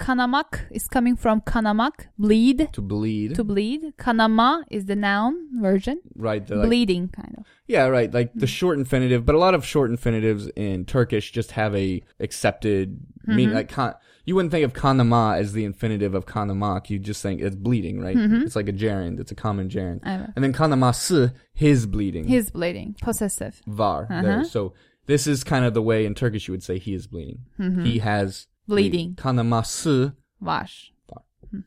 Kanamak 0.00 0.60
is 0.70 0.88
coming 0.88 1.14
from 1.14 1.40
kanamak, 1.42 2.06
bleed, 2.18 2.68
To 2.72 2.80
bleed. 2.80 3.34
to 3.34 3.44
bleed. 3.44 3.82
Kanama 3.98 4.64
is 4.70 4.86
the 4.86 4.96
noun 4.96 5.34
version. 5.60 6.00
right. 6.16 6.46
The, 6.46 6.56
like, 6.56 6.68
Bleeding, 6.68 7.08
kind 7.08 7.34
of. 7.38 7.44
yeah, 7.66 7.84
right. 7.86 8.10
Like 8.12 8.30
the 8.34 8.46
mm. 8.46 8.58
short 8.58 8.78
infinitive, 8.78 9.26
but 9.26 9.34
a 9.34 9.38
lot 9.38 9.54
of 9.54 9.64
short 9.64 9.90
infinitives 9.90 10.48
in 10.56 10.84
Turkish 10.86 11.30
just 11.32 11.50
have 11.52 11.76
a 11.76 12.02
accepted 12.18 12.98
mean 13.26 13.48
mm-hmm. 13.48 13.56
like 13.56 13.68
kan- 13.68 13.94
you 14.24 14.34
wouldn't 14.34 14.52
think 14.52 14.64
of 14.64 14.72
kanama 14.72 15.38
as 15.38 15.52
the 15.52 15.64
infinitive 15.64 16.14
of 16.14 16.24
kanamak. 16.26 16.88
You 16.90 16.98
just 16.98 17.22
think 17.22 17.40
it's 17.40 17.56
bleeding, 17.56 18.00
right? 18.00 18.16
Mm-hmm. 18.16 18.42
It's 18.42 18.56
like 18.56 18.68
a 18.68 18.72
gerund. 18.72 19.20
It's 19.20 19.32
a 19.32 19.34
common 19.34 19.68
gerund. 19.68 20.00
And 20.04 20.42
then 20.44 20.52
kanaması, 20.52 21.32
his 21.52 21.86
bleeding. 21.86 22.26
His 22.26 22.50
bleeding. 22.50 22.96
Possessive. 23.02 23.60
var 23.66 24.06
there. 24.08 24.40
Uh-huh. 24.40 24.44
So 24.44 24.72
this 25.06 25.26
is 25.26 25.44
kind 25.44 25.64
of 25.64 25.74
the 25.74 25.82
way 25.82 26.06
in 26.06 26.14
Turkish 26.14 26.48
you 26.48 26.52
would 26.52 26.62
say 26.62 26.78
he 26.78 26.94
is 26.94 27.06
bleeding. 27.06 27.40
Mm-hmm. 27.58 27.84
He 27.84 27.98
has 27.98 28.46
Bleeding. 28.76 29.18
Kanaması 29.18 30.12
Var. 30.40 30.94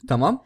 Tamam. 0.07 0.43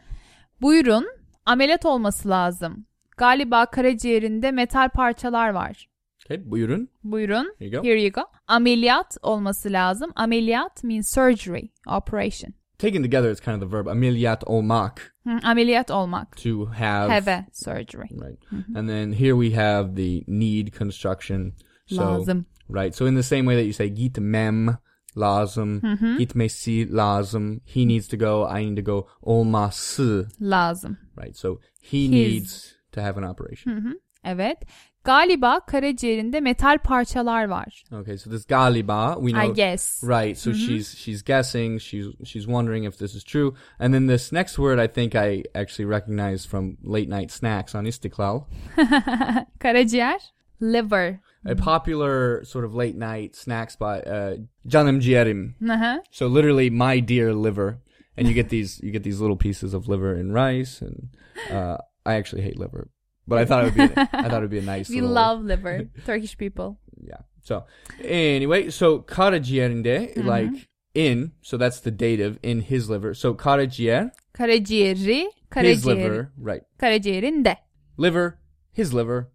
Buyurun. 0.61 1.05
Ameliyat 1.45 1.85
olması 1.85 2.29
lazım. 2.29 2.85
Galiba 3.17 3.65
karaciğerinde 3.65 4.51
metal 4.51 4.89
parçalar 4.89 5.49
var. 5.49 5.89
Okay, 6.25 6.51
buyurun. 6.51 6.89
Buyurun. 7.03 7.55
Here 7.59 7.69
you 7.69 7.81
go. 7.81 7.87
Here 7.87 8.01
you 8.01 8.11
go. 8.11 8.21
Ameliyat 8.47 9.17
olması 9.21 9.71
lazım. 9.71 10.11
Ameliyat 10.15 10.83
means 10.83 11.13
surgery, 11.13 11.69
operation. 11.87 12.53
Taken 12.77 13.03
together, 13.03 13.31
it's 13.31 13.41
kind 13.41 13.61
of 13.61 13.69
the 13.69 13.77
verb 13.77 13.87
ameliyat 13.87 14.43
olmak 14.47 15.15
ameliyat 15.43 15.91
olmak. 15.91 16.37
to 16.37 16.65
have. 16.65 17.09
Have 17.09 17.31
a 17.31 17.45
surgery. 17.53 18.09
Right. 18.11 18.39
And 18.75 18.89
then 18.89 19.11
here 19.13 19.33
we 19.33 19.55
have 19.55 19.95
the 19.95 20.23
need 20.27 20.77
construction. 20.77 21.53
So, 21.87 21.95
Lazım. 21.95 22.45
Right. 22.69 22.95
So 22.95 23.07
in 23.07 23.15
the 23.15 23.23
same 23.23 23.45
way 23.45 23.55
that 23.55 23.65
you 23.65 23.73
say 23.73 23.87
gitmem 23.87 24.77
lazım, 25.19 25.79
mm-hmm. 25.79 26.17
gitmesi 26.17 26.95
lazım, 26.95 27.61
he 27.65 27.79
mm-hmm. 27.79 27.87
needs 27.87 28.07
to 28.07 28.17
go, 28.17 28.47
I 28.59 28.65
need 28.65 28.85
to 28.85 28.91
go, 28.91 29.07
olması. 29.21 30.27
Lazım. 30.41 30.97
Right. 31.17 31.37
So 31.37 31.59
he 31.91 32.11
needs 32.11 32.75
to 32.91 33.01
have 33.01 33.25
an 33.25 33.31
operation. 33.31 33.73
Mm-hmm. 33.73 33.93
Evet. 34.23 34.57
Galiba 35.03 35.59
karaciğerinde 35.59 36.39
metal 36.39 36.77
parçalar 36.77 37.45
var. 37.45 37.83
Okay. 37.91 38.17
So 38.17 38.29
this 38.29 38.45
galiba, 38.45 39.15
we 39.19 39.31
know. 39.31 39.51
I 39.51 39.53
guess. 39.53 40.03
Right. 40.03 40.37
So 40.37 40.53
she's 40.53 40.97
she's 40.97 41.23
guessing. 41.23 41.79
She's 41.81 42.05
she's 42.25 42.45
wondering 42.45 42.83
if 42.83 42.97
this 42.97 43.15
is 43.15 43.23
true. 43.23 43.55
And 43.79 43.93
then 43.93 44.07
this 44.07 44.31
next 44.31 44.57
word, 44.57 44.79
I 44.79 44.87
think 44.87 45.15
I 45.15 45.43
actually 45.55 45.85
recognize 45.85 46.45
from 46.45 46.77
late 46.83 47.09
night 47.09 47.31
snacks 47.31 47.75
on 47.75 47.85
Istiklal. 47.85 48.45
Karaciğer. 49.59 50.19
Liver. 50.59 51.19
A 51.45 51.55
popular 51.55 52.43
sort 52.43 52.65
of 52.65 52.73
late 52.75 52.95
night 52.97 53.35
snack 53.35 53.71
spot, 53.71 54.05
uh, 54.07 54.33
Canım 54.67 54.99
ciğerim. 54.99 55.55
Hı 55.59 55.73
hı. 55.73 56.01
So 56.11 56.27
literally, 56.27 56.69
my 56.69 56.99
dear 57.07 57.33
liver, 57.33 57.77
and 58.17 58.27
you 58.27 58.33
get 58.33 58.49
these 58.49 58.79
you 58.83 58.91
get 58.91 59.03
these 59.03 59.21
little 59.21 59.37
pieces 59.37 59.73
of 59.73 59.87
liver 59.87 60.13
and 60.13 60.33
rice, 60.33 60.81
and 60.81 61.09
uh, 61.51 61.77
I 62.05 62.15
actually 62.15 62.41
hate 62.41 62.59
liver, 62.59 62.89
but 63.27 63.37
I 63.37 63.45
thought 63.45 63.63
it 63.63 63.75
would 63.77 63.95
be 63.95 64.01
I 64.13 64.27
thought 64.29 64.39
it 64.39 64.41
would 64.41 64.49
be 64.51 64.59
a 64.59 64.77
nice. 64.77 64.89
We 64.89 64.99
little, 65.01 65.15
love 65.15 65.45
liver. 65.45 65.89
Turkish 66.05 66.37
people. 66.37 66.79
yeah. 67.01 67.21
So 67.43 67.63
anyway, 68.03 68.69
so 68.69 68.99
karaciğerinde 68.99 70.15
like 70.25 70.67
in, 70.93 71.31
so 71.41 71.57
that's 71.57 71.79
the 71.79 71.91
dative 71.91 72.39
in 72.43 72.61
his 72.61 72.89
liver. 72.89 73.13
So 73.13 73.35
karaciğer, 73.35 74.11
Karaciğeri. 74.33 75.27
his 75.55 75.85
liver, 75.85 76.31
right? 76.37 76.63
Karaciğerinde. 76.79 77.55
Liver, 77.97 78.33
his 78.73 78.93
liver, 78.93 79.27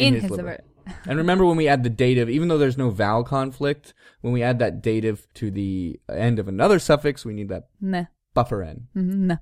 In 0.00 0.14
his 0.14 0.30
liver. 0.30 0.60
and 1.08 1.18
remember 1.18 1.44
when 1.44 1.56
we 1.56 1.68
add 1.68 1.82
the 1.84 1.90
dative, 1.90 2.28
even 2.30 2.48
though 2.48 2.58
there's 2.58 2.78
no 2.78 2.90
vowel 2.90 3.24
conflict, 3.24 3.94
when 4.22 4.32
we 4.32 4.42
add 4.42 4.58
that 4.58 4.82
dative 4.82 5.26
to 5.34 5.50
the 5.50 6.00
end 6.08 6.38
of 6.38 6.48
another 6.48 6.78
suffix, 6.78 7.24
we 7.24 7.32
need 7.34 7.48
that 7.48 7.68
Ne. 7.80 8.06
buffer 8.34 8.64
mm-hmm, 8.64 8.70
n. 8.70 8.86
Hı 8.94 9.00
hı, 9.00 9.28
Ne. 9.28 9.38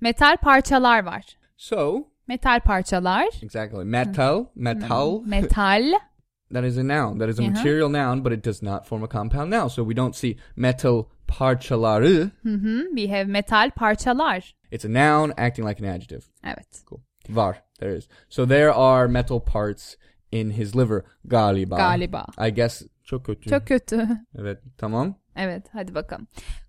Metal 0.00 0.36
parçalar 0.36 1.04
var. 1.04 1.24
So 1.56 2.06
Metal 2.28 2.60
parçalar. 2.60 3.24
exactly, 3.42 3.84
metal, 3.84 4.34
mm-hmm. 4.40 4.62
metal. 4.62 5.20
Mm-hmm. 5.20 5.30
Metal. 5.30 5.92
That 6.52 6.64
is 6.64 6.78
a 6.78 6.82
noun. 6.84 7.18
That 7.18 7.28
is 7.28 7.38
a 7.40 7.42
Uh-huh. 7.42 7.50
material 7.52 7.88
noun, 7.88 8.22
but 8.22 8.32
it 8.32 8.44
does 8.46 8.62
not 8.62 8.86
form 8.86 9.02
a 9.02 9.08
compound 9.08 9.50
noun. 9.50 9.68
So 9.68 9.82
we 9.82 9.94
don't 9.96 10.14
see 10.14 10.36
metal 10.56 11.04
parçaları. 11.26 12.30
Hı. 12.44 12.84
We 12.96 13.06
have 13.08 13.26
metal 13.28 13.70
parçalar. 13.70 14.54
It's 14.70 14.84
a 14.84 14.88
noun 14.88 15.32
acting 15.36 15.68
like 15.68 15.80
an 15.80 15.88
adjective. 15.94 16.24
Ah, 16.44 16.50
evet. 16.52 16.82
Cool. 16.86 17.00
Var. 17.28 17.62
There 17.78 17.96
is. 17.96 18.08
So 18.28 18.48
there 18.48 18.72
are 18.72 19.08
metal 19.08 19.40
parts 19.40 19.94
in 20.32 20.50
his 20.50 20.76
liver. 20.76 21.02
Galiba. 21.24 21.76
Galiba. 21.76 22.26
I 22.48 22.54
guess 22.54 22.82
çok 23.04 23.26
kötü. 23.26 23.50
Çok 23.50 23.66
kötü. 23.66 24.08
Evet. 24.38 24.58
Tamam. 24.78 25.14
Evet 25.36 25.66
hadi 25.72 25.94
bakalım. 25.94 26.26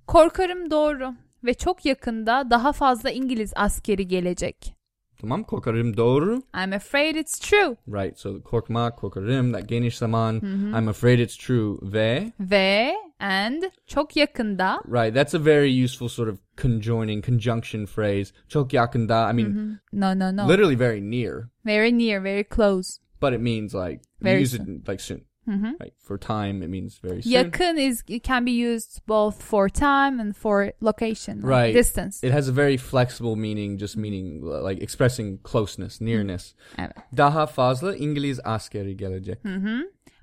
Korkarım 0.08 0.72
doğru 0.72 1.14
ve 1.44 1.54
çok 1.54 1.86
yakında 1.86 2.50
daha 2.50 2.72
fazla 2.72 3.10
İngiliz 3.10 3.54
askeri 3.56 4.08
gelecek. 4.08 4.74
Tamam. 5.22 5.44
Korkarım 5.44 5.98
doğru. 5.98 6.42
I'm 6.64 6.74
afraid 6.74 7.16
it's 7.16 7.40
true. 7.40 7.76
Right. 7.88 8.20
So 8.20 8.44
korkmak, 8.44 8.98
korkarım, 8.98 9.54
that 9.54 9.70
geniş 9.70 9.98
zaman. 9.98 10.36
Mm-hmm. 10.36 10.76
I'm 10.76 10.88
afraid 10.88 11.20
it's 11.20 11.38
true. 11.38 11.78
Ve. 11.82 12.32
Ve 12.40 12.94
and 13.20 13.64
çok 13.88 14.16
yakında 14.16 14.82
Right. 14.88 15.14
That's 15.16 15.36
a 15.36 15.46
very 15.46 15.84
useful 15.84 16.08
sort 16.08 16.30
of 16.30 16.40
conjoining, 16.62 17.26
conjunction 17.26 17.86
phrase. 17.86 18.34
Çok 18.48 18.74
yakında. 18.74 19.30
I 19.32 19.34
mean, 19.34 19.48
mm-hmm. 19.48 20.02
no 20.02 20.20
no 20.20 20.38
no 20.38 20.50
literally 20.50 20.80
very 20.80 21.02
near. 21.12 21.34
very 21.66 21.98
near 21.98 22.24
very 22.24 22.44
close. 22.44 23.00
but 23.22 23.34
it 23.34 23.42
means 23.42 23.74
like 23.74 24.02
you 24.22 24.24
Very 24.24 24.42
use 24.44 24.52
soon. 24.58 24.82
it 24.82 24.88
like 24.88 25.00
soon. 25.02 25.22
Mm-hmm. 25.50 25.72
Right 25.80 25.94
for 26.00 26.18
time, 26.18 26.62
it 26.64 26.70
means 26.70 27.00
very 27.04 27.22
soon. 27.22 27.32
Yakın 27.34 27.78
is 27.80 28.04
it 28.08 28.24
can 28.24 28.46
be 28.46 28.52
used 28.52 29.02
both 29.08 29.42
for 29.44 29.70
time 29.70 30.20
and 30.22 30.36
for 30.36 30.74
location. 30.82 31.38
like 31.42 31.50
Right. 31.50 31.74
Distance. 31.76 32.28
It 32.28 32.32
has 32.34 32.50
a 32.50 32.52
very 32.52 32.78
flexible 32.78 33.36
meaning, 33.36 33.78
just 33.80 33.98
meaning 33.98 34.42
like 34.44 34.84
expressing 34.84 35.40
closeness, 35.44 36.02
nearness. 36.02 36.54
Evet. 36.78 36.92
Daha 37.18 37.46
fazla 37.46 37.96
İngiliz 37.96 38.40
askeri 38.44 38.98
gelecek. 38.98 39.40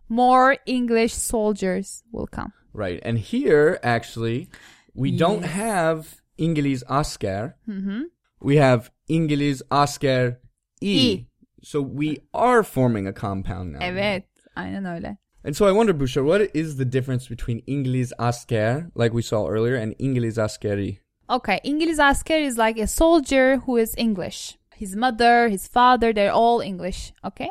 More 0.08 0.56
English 0.66 1.14
soldiers 1.14 2.02
will 2.12 2.26
come. 2.26 2.52
Right, 2.72 3.00
and 3.04 3.18
here 3.18 3.78
actually 3.82 4.48
we 4.94 5.18
don't 5.18 5.44
have 5.44 6.06
İngiliz 6.38 6.82
asker. 6.88 7.54
Mm-hmm. 7.68 8.02
We 8.40 8.56
have 8.56 8.90
İngiliz 9.08 9.62
asker 9.70 10.36
i. 10.80 11.12
I. 11.12 11.26
So 11.62 11.82
we 11.82 12.16
are 12.32 12.62
forming 12.62 13.06
a 13.06 13.12
compound 13.12 13.72
now. 13.72 13.80
Evet. 13.80 14.24
Aynen 14.56 14.84
öyle. 14.84 15.16
And 15.44 15.54
so 15.54 15.66
I 15.66 15.72
wonder, 15.72 15.92
Büşra, 15.92 16.24
what 16.24 16.54
is 16.54 16.76
the 16.76 16.92
difference 16.92 17.28
between 17.28 17.62
İngiliz 17.66 18.12
asker, 18.18 18.90
like 18.94 19.12
we 19.12 19.22
saw 19.22 19.46
earlier, 19.46 19.76
and 19.76 19.94
İngiliz 19.98 20.38
askeri? 20.38 20.98
Okay, 21.28 21.60
İngiliz 21.64 22.00
asker 22.00 22.40
is 22.40 22.58
like 22.58 22.82
a 22.82 22.86
soldier 22.86 23.56
who 23.56 23.78
is 23.78 23.94
English. 23.96 24.58
His 24.84 24.96
mother, 24.96 25.48
his 25.48 25.66
father, 25.66 26.12
they're 26.12 26.32
all 26.32 26.60
English. 26.60 27.12
Okay? 27.24 27.50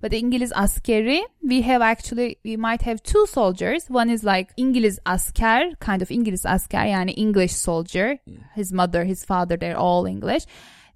But 0.00 0.10
the 0.10 0.22
İngiliz 0.22 0.52
askeri, 0.52 1.22
we 1.42 1.62
have 1.62 1.82
actually, 1.82 2.36
we 2.44 2.56
might 2.56 2.82
have 2.82 3.02
two 3.02 3.26
soldiers. 3.26 3.86
One 3.88 4.10
is 4.10 4.22
like 4.22 4.54
İngiliz 4.58 4.98
asker, 5.06 5.74
kind 5.80 6.02
of 6.02 6.10
İngiliz 6.10 6.44
asker, 6.46 6.84
yani 6.84 7.12
English 7.16 7.52
soldier. 7.52 8.18
His 8.54 8.72
mother, 8.72 9.04
his 9.04 9.24
father, 9.24 9.56
they're 9.56 9.78
all 9.78 10.06
English. 10.06 10.44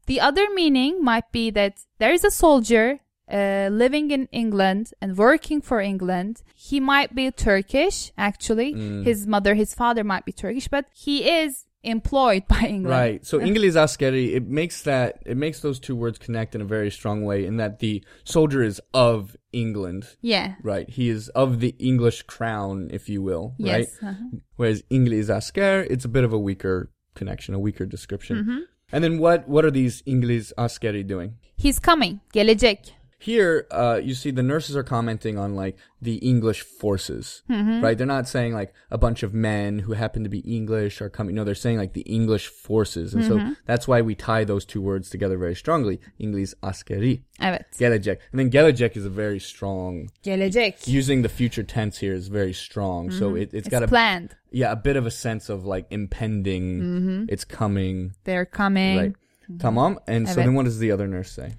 The 0.07 0.21
other 0.21 0.47
meaning 0.55 1.03
might 1.03 1.33
be 1.33 1.51
that 1.53 1.73
there 1.99 2.13
is 2.13 2.25
a 2.25 2.31
soldier 2.31 2.99
uh, 3.31 3.69
living 3.71 4.11
in 4.11 4.29
England 4.33 4.93
and 5.01 5.17
working 5.17 5.63
for 5.63 5.81
England. 5.81 6.43
He 6.55 6.81
might 6.81 7.15
be 7.15 7.31
Turkish, 7.31 8.13
actually. 8.17 8.73
His 9.05 9.27
mother, 9.27 9.55
his 9.55 9.75
father 9.75 10.05
might 10.05 10.25
be 10.25 10.33
Turkish, 10.33 10.69
but 10.69 10.85
he 10.93 11.29
is 11.43 11.65
employed 11.83 12.47
by 12.49 12.61
England. 12.69 12.87
Right. 12.87 13.27
So 13.27 13.39
İngiliz 13.47 13.77
askeri, 13.77 14.35
it 14.35 14.49
makes 14.49 14.83
that 14.83 15.23
it 15.27 15.37
makes 15.37 15.61
those 15.61 15.81
two 15.81 15.97
words 15.97 16.19
connect 16.19 16.55
in 16.55 16.61
a 16.61 16.65
very 16.65 16.91
strong 16.91 17.25
way 17.25 17.45
in 17.45 17.57
that 17.57 17.79
the 17.79 18.03
soldier 18.25 18.63
is 18.63 18.81
of 18.93 19.37
England. 19.53 20.17
Yeah. 20.21 20.55
Right. 20.63 20.89
He 20.89 21.09
is 21.09 21.29
of 21.31 21.61
the 21.61 21.75
English 21.79 22.23
crown, 22.23 22.89
if 22.93 23.09
you 23.09 23.23
will. 23.23 23.55
Right. 23.59 23.87
Yes. 23.87 23.97
uh-huh. 24.03 24.39
Whereas 24.57 24.83
İngiliz 24.91 25.31
asker, 25.31 25.87
it's 25.91 26.05
a 26.05 26.09
bit 26.09 26.25
of 26.25 26.33
a 26.33 26.39
weaker 26.39 26.91
connection, 27.15 27.55
a 27.55 27.59
weaker 27.59 27.87
description. 27.87 28.37
Mm-hmm. 28.39 28.59
And 28.93 29.05
then 29.05 29.19
what 29.19 29.49
what 29.49 29.65
are 29.65 29.71
these 29.71 30.03
İngiliz 30.07 30.53
askeri 30.57 31.07
doing? 31.07 31.35
He's 31.57 31.79
coming. 31.79 32.21
Gelecek. 32.33 32.98
Here, 33.21 33.67
uh, 33.73 34.01
you 34.01 34.15
see 34.15 34.31
the 34.31 34.45
nurses 34.45 34.77
are 34.77 34.85
commenting 34.85 35.37
on 35.39 35.57
like 35.57 35.77
the 36.01 36.17
English 36.19 36.63
forces, 36.63 37.43
Mm-hmm. 37.51 37.83
right? 37.83 37.99
They're 37.99 38.07
not 38.07 38.29
saying 38.29 38.55
like 38.55 38.73
a 38.93 38.97
bunch 38.99 39.25
of 39.25 39.35
men 39.35 39.81
who 39.81 39.95
happen 39.95 40.23
to 40.23 40.31
be 40.31 40.39
English 40.47 41.01
are 41.03 41.11
coming. 41.11 41.35
No, 41.35 41.43
they're 41.43 41.57
saying 41.57 41.79
like 41.79 41.95
the 41.95 42.03
English 42.07 42.47
forces, 42.47 43.15
and 43.15 43.25
Mm-hmm. 43.25 43.49
so 43.51 43.55
that's 43.67 43.89
why 43.89 44.03
we 44.03 44.15
tie 44.15 44.45
those 44.45 44.65
two 44.65 44.81
words 44.81 45.11
together 45.11 45.37
very 45.37 45.57
strongly. 45.57 45.99
İngiliz 46.21 46.55
askeri, 46.63 47.23
Evet. 47.41 47.65
gelecek, 47.79 48.19
and 48.31 48.39
then 48.39 48.51
gelecek 48.51 48.97
is 48.97 49.05
a 49.05 49.11
very 49.11 49.41
strong. 49.41 50.11
Gelecek. 50.23 50.87
Using 50.87 51.23
the 51.23 51.29
future 51.29 51.65
tense 51.65 51.99
here 51.99 52.15
is 52.15 52.29
very 52.29 52.53
strong, 52.53 53.11
so 53.11 53.35
it, 53.35 53.53
it's 53.53 53.67
It's 53.67 53.69
got 53.69 53.83
a 53.83 53.89
planned. 53.89 54.31
yeah 54.53 54.71
a 54.73 54.77
bit 54.77 54.97
of 54.97 55.07
a 55.07 55.11
sense 55.11 55.53
of 55.53 55.65
like 55.65 55.87
impending. 55.91 56.81
Mm-hmm. 56.81 57.25
It's 57.29 57.45
coming, 57.45 58.13
They're 58.25 58.47
coming. 58.47 58.97
right? 58.99 59.15
Tamam, 59.59 59.97
and 60.07 60.29
so 60.29 60.35
then 60.35 60.55
what 60.55 60.67
does 60.67 60.79
the 60.79 60.93
other 60.93 61.09
nurse 61.09 61.33
say? 61.33 61.55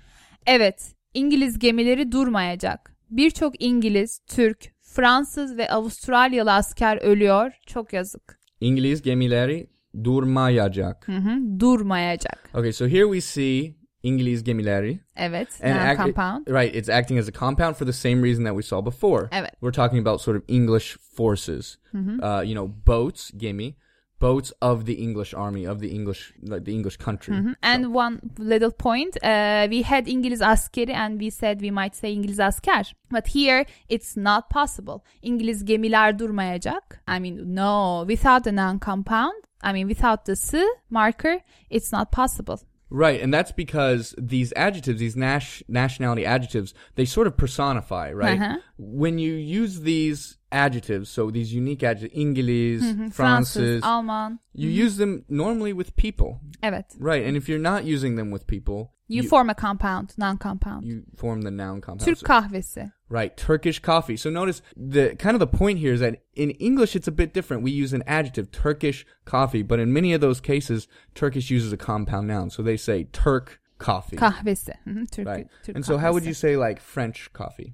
Evet. 0.48 0.94
İngiliz 1.14 1.60
gemileri 1.60 2.12
durmayacak. 2.12 2.96
Birçok 3.10 3.64
İngiliz, 3.64 4.20
Türk, 4.28 4.72
Fransız 4.82 5.58
ve 5.58 5.70
Avustralyalı 5.70 6.54
asker 6.54 6.98
ölüyor. 6.98 7.52
Çok 7.68 7.94
yazık. 7.94 8.40
İngiliz 8.62 9.02
gemileri 9.02 9.70
durmayacak. 10.04 11.08
Hı 11.08 11.18
hı. 11.18 11.60
Durmayacak. 11.60 12.50
Okay, 12.54 12.72
so 12.72 12.86
here 12.88 13.04
we 13.04 13.22
see 13.22 13.76
İngiliz 14.04 14.44
gemileri. 14.44 15.00
Evet. 15.16 15.48
And 15.64 15.72
noun 15.72 15.80
act- 15.80 15.98
compound. 15.98 16.48
Right, 16.48 16.76
it's 16.76 16.90
acting 16.90 17.20
as 17.20 17.30
a 17.30 17.32
compound 17.32 17.76
for 17.76 17.86
the 17.86 17.94
same 17.94 18.24
reason 18.24 18.44
that 18.46 18.54
we 18.54 18.64
saw 18.64 18.86
before. 18.86 19.30
Evet. 19.32 19.52
We're 19.52 19.72
talking 19.72 20.08
about 20.08 20.22
sort 20.22 20.38
of 20.38 20.44
English 20.48 20.98
forces. 21.16 21.78
Uh, 21.94 22.44
you 22.46 22.54
know, 22.54 22.72
boats, 22.88 23.32
gemi, 23.38 23.76
boats 24.20 24.54
of 24.62 24.86
the 24.86 24.94
English 24.94 25.34
army, 25.34 25.66
of 25.68 25.80
the 25.80 25.88
English, 25.88 26.34
like 26.42 26.66
the 26.66 26.74
English 26.74 26.98
country. 26.98 27.36
And 27.62 27.94
one 27.94 28.20
little 28.38 28.72
point, 28.72 29.18
uh, 29.24 29.68
we 29.70 29.82
had 29.84 30.08
İngiliz 30.08 30.42
askeri 30.42 30.94
and 30.94 31.20
we 31.20 31.32
said 31.32 31.62
we 31.62 31.72
might 31.72 31.96
say 31.96 32.14
İngiliz 32.14 32.40
asker. 32.40 32.96
But 33.12 33.28
here 33.28 33.66
it's 33.90 34.18
not 34.18 34.50
possible. 34.50 35.04
İngiliz 35.22 35.66
gemiler 35.66 36.20
durmayacak. 36.20 37.04
I 37.08 37.20
mean, 37.20 37.56
no, 37.56 38.06
without 38.08 38.44
the 38.44 38.56
noun 38.56 38.80
compound, 38.80 39.44
I 39.64 39.74
mean, 39.74 39.88
without 39.88 40.26
the 40.26 40.36
s 40.36 40.56
marker, 40.90 41.40
it's 41.70 41.92
not 41.94 42.12
possible. 42.12 42.58
Right, 42.92 43.22
and 43.22 43.32
that's 43.32 43.52
because 43.52 44.16
these 44.18 44.52
adjectives, 44.56 45.00
these 45.00 45.16
nas- 45.16 45.62
nationality 45.68 46.26
adjectives, 46.26 46.74
they 46.96 47.06
sort 47.06 47.28
of 47.28 47.38
personify, 47.38 48.12
right? 48.12 48.40
Uh-huh. 48.40 48.58
When 48.78 49.20
you 49.20 49.34
use 49.34 49.82
these 49.82 50.39
adjectives, 50.52 51.10
so 51.10 51.32
these 51.32 51.54
unique 51.54 51.84
adjectives, 51.84 52.14
İngiliz, 52.16 52.82
mhm, 52.82 53.10
Fransız, 53.12 53.54
Francis, 53.54 53.84
Alman. 53.84 54.40
you 54.54 54.70
mhm. 54.70 54.86
use 54.86 54.98
them 54.98 55.24
normally 55.30 55.74
with 55.74 55.96
people, 55.96 56.40
Evet. 56.64 56.86
right? 57.00 57.26
And 57.28 57.38
if 57.38 57.50
you're 57.50 57.64
not 57.64 57.86
using 57.86 58.18
them 58.18 58.32
with 58.32 58.48
people, 58.48 58.92
You, 59.12 59.24
form 59.24 59.50
a 59.50 59.56
compound, 59.56 60.14
noun 60.18 60.38
compound. 60.38 60.86
you 60.86 61.04
form 61.16 61.42
the 61.42 61.50
noun 61.52 61.82
compound. 61.82 62.02
Türk 62.02 62.18
So- 62.18 62.28
kahvesi. 62.28 62.92
Right, 63.10 63.36
Turkish 63.36 63.80
coffee. 63.80 64.18
So 64.18 64.30
notice 64.30 64.62
the 64.78 65.16
kind 65.16 65.34
of 65.36 65.40
the 65.40 65.58
point 65.58 65.80
here 65.80 65.94
is 65.94 66.00
that 66.00 66.16
in 66.36 66.52
English 66.60 66.96
it's 66.96 67.08
a 67.08 67.12
bit 67.12 67.34
different. 67.34 67.64
We 67.64 67.72
use 67.72 67.92
an 67.96 68.04
adjective, 68.06 68.52
Turkish 68.52 69.06
coffee, 69.26 69.64
but 69.64 69.80
in 69.80 69.92
many 69.92 70.14
of 70.14 70.22
those 70.22 70.40
cases, 70.40 70.88
Turkish 71.16 71.50
uses 71.50 71.74
a 71.74 71.78
compound 71.78 72.28
noun. 72.28 72.50
So 72.52 72.62
they 72.62 72.78
say 72.78 73.06
Turk 73.12 73.60
coffee. 73.80 74.16
Kahvesi. 74.18 74.74
Hı, 74.86 75.08
Türk, 75.12 75.26
Right. 75.28 75.48
Türk 75.64 75.76
and 75.76 75.84
so 75.86 75.98
how 75.98 76.12
would 76.14 76.24
you 76.26 76.34
say 76.36 76.56
like 76.56 76.80
French 76.80 77.32
coffee? 77.34 77.74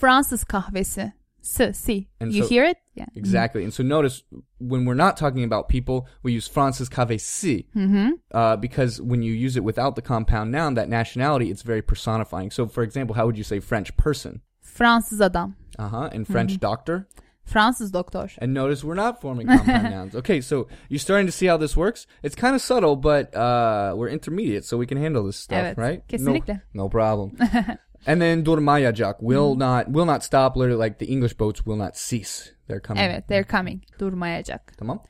Fransız 0.00 0.44
kahvesi. 0.44 1.12
S, 1.42 1.78
si. 1.78 2.08
And 2.20 2.32
you 2.32 2.42
so- 2.42 2.48
hear 2.48 2.64
it? 2.64 2.76
Yeah. 2.94 3.06
Exactly. 3.14 3.62
And 3.64 3.72
so 3.72 3.82
notice 3.84 4.22
when 4.58 4.84
we're 4.84 4.94
not 4.94 5.16
talking 5.16 5.44
about 5.44 5.68
people, 5.68 6.06
we 6.22 6.32
use 6.32 6.48
Francis 6.48 6.88
Cavesi. 6.88 7.66
Mm-hmm. 7.76 8.08
Uh, 8.32 8.56
because 8.56 9.00
when 9.00 9.22
you 9.22 9.32
use 9.32 9.56
it 9.56 9.62
without 9.62 9.94
the 9.94 10.02
compound 10.02 10.50
noun, 10.50 10.74
that 10.74 10.88
nationality, 10.88 11.50
it's 11.50 11.62
very 11.62 11.80
personifying. 11.82 12.50
So 12.50 12.66
for 12.66 12.82
example, 12.82 13.14
how 13.14 13.24
would 13.26 13.38
you 13.38 13.44
say 13.44 13.60
French 13.60 13.96
person? 13.96 14.40
Fransız 14.64 15.20
adam. 15.20 15.54
Uh 15.78 15.88
huh. 15.88 16.08
And 16.12 16.26
French 16.26 16.52
Mm-hmm. 16.52 16.58
doctor? 16.66 17.06
Fransız 17.46 17.90
doktor. 17.92 18.30
And 18.38 18.52
notice 18.52 18.84
we're 18.84 18.94
not 18.94 19.20
forming 19.22 19.46
compound 19.46 19.90
nouns. 19.94 20.14
Okay, 20.16 20.40
so 20.42 20.66
you're 20.90 20.98
starting 20.98 21.26
to 21.26 21.32
see 21.32 21.46
how 21.46 21.56
this 21.56 21.76
works. 21.76 22.06
It's 22.22 22.34
kind 22.34 22.54
of 22.54 22.60
subtle, 22.60 22.94
but 22.96 23.34
uh, 23.34 23.94
we're 23.96 24.08
intermediate, 24.10 24.64
so 24.66 24.76
we 24.76 24.86
can 24.86 24.98
handle 24.98 25.24
this 25.24 25.36
stuff, 25.38 25.64
Evet, 25.64 25.78
right? 25.78 26.02
kesinlikle. 26.08 26.60
No, 26.74 26.82
no 26.84 26.88
problem. 26.90 27.36
and 28.06 28.20
then 28.20 28.44
durmayacak 28.44 29.14
will 29.20 29.50
Mm-hmm. 29.50 29.58
not 29.60 29.86
will 29.88 30.06
not 30.06 30.24
stop. 30.24 30.56
Literally, 30.56 30.84
like 30.84 30.98
the 30.98 31.06
English 31.12 31.34
boats 31.38 31.66
will 31.66 31.76
not 31.76 31.96
cease. 31.96 32.52
They're 32.68 32.80
coming. 32.80 33.02
Evet, 33.04 33.28
they're 33.28 33.44
coming. 33.44 33.82
Durmayacak. 33.98 34.60
Tamam. 34.78 35.02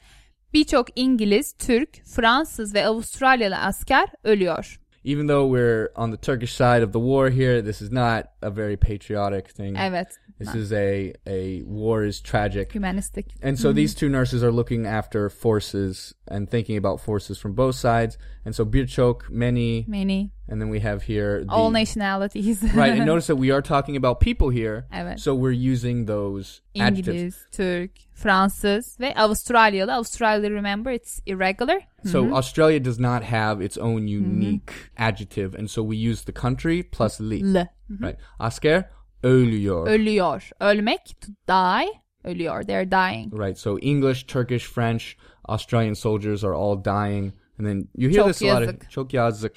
Birçok 0.55 0.87
İngiliz, 0.99 1.53
Türk, 1.59 1.89
Fransız 2.05 2.75
ve 2.75 2.87
Avustralyalı 2.87 3.57
asker 3.59 4.09
ölüyor. 4.25 4.81
Even 5.05 5.29
though 5.29 5.57
we're 5.57 5.89
on 5.97 6.13
the 6.13 6.21
Turkish 6.21 6.53
side 6.53 6.85
of 6.85 6.93
the 6.93 6.99
war 7.01 7.31
here, 7.31 7.65
this 7.65 7.83
is 7.83 7.93
not 7.93 8.25
a 8.43 8.57
very 8.57 8.77
patriotic 8.77 9.55
thing. 9.57 9.77
Evet. 9.81 10.09
This 10.39 10.55
is 10.55 10.73
a 10.73 11.13
a 11.27 11.63
war 11.63 12.05
is 12.05 12.21
tragic. 12.21 12.73
Humanistic. 12.73 13.27
And 13.43 13.59
so 13.59 13.73
these 13.73 13.93
mm-hmm. 13.93 13.99
two 14.01 14.09
nurses 14.09 14.45
are 14.45 14.53
looking 14.53 14.87
after 14.87 15.29
forces 15.29 16.15
and 16.29 16.49
thinking 16.49 16.77
about 16.77 17.01
forces 17.01 17.39
from 17.39 17.55
both 17.55 17.75
sides. 17.75 18.19
And 18.45 18.55
so 18.55 18.65
Birchok, 18.65 19.29
many, 19.31 19.85
Many. 19.89 20.31
and 20.47 20.61
then 20.61 20.69
we 20.69 20.81
have 20.81 21.03
here 21.03 21.45
the, 21.45 21.51
All 21.51 21.71
nationalities. 21.71 22.63
right. 22.75 22.93
And 22.93 23.07
notice 23.13 23.27
that 23.27 23.37
we 23.37 23.51
are 23.51 23.61
talking 23.61 23.97
about 23.97 24.21
people 24.21 24.51
here. 24.51 24.87
Evet. 24.93 25.19
So 25.19 25.35
we're 25.35 25.51
using 25.51 26.07
those 26.07 26.61
adjectives. 26.77 27.09
İngiliz, 27.09 27.35
Türk, 27.51 27.91
Fransız 28.15 29.01
ve 29.01 29.15
Avustralyalı. 29.15 29.93
Avustralya, 29.93 30.51
remember, 30.51 30.93
it's 30.93 31.21
irregular. 31.27 31.81
So 32.05 32.23
mm-hmm. 32.23 32.35
Australia 32.35 32.79
does 32.79 33.01
not 33.01 33.25
have 33.25 33.61
its 33.61 33.77
own 33.77 34.03
mm-hmm. 34.03 34.25
unique 34.25 34.73
adjective, 34.97 35.59
and 35.59 35.69
so 35.69 35.83
we 35.83 35.97
use 35.97 36.23
the 36.25 36.33
country 36.33 36.83
plus 36.83 37.21
li. 37.21 37.43
L. 37.43 37.67
Right. 38.01 38.17
Asker 38.39 38.85
ölüyor. 39.23 39.87
Ölüyor. 39.89 40.51
Ölmek, 40.61 41.01
to 41.21 41.33
die. 41.49 41.89
Ölüyor. 42.25 42.63
They're 42.63 42.91
dying. 42.91 43.35
Right. 43.35 43.59
So 43.59 43.79
English, 43.79 44.25
Turkish, 44.27 44.65
French, 44.65 45.05
Australian 45.45 45.95
soldiers 45.95 46.45
are 46.45 46.55
all 46.55 46.85
dying. 46.85 47.33
And 47.59 47.67
then 47.67 47.89
you 47.97 48.11
hear 48.11 48.19
Çok 48.19 48.27
this 48.27 48.43
a 48.43 48.47
lot. 48.47 48.55
Of, 48.55 48.61
yazık. 48.63 48.91
çok 48.91 49.15
yazık. 49.15 49.53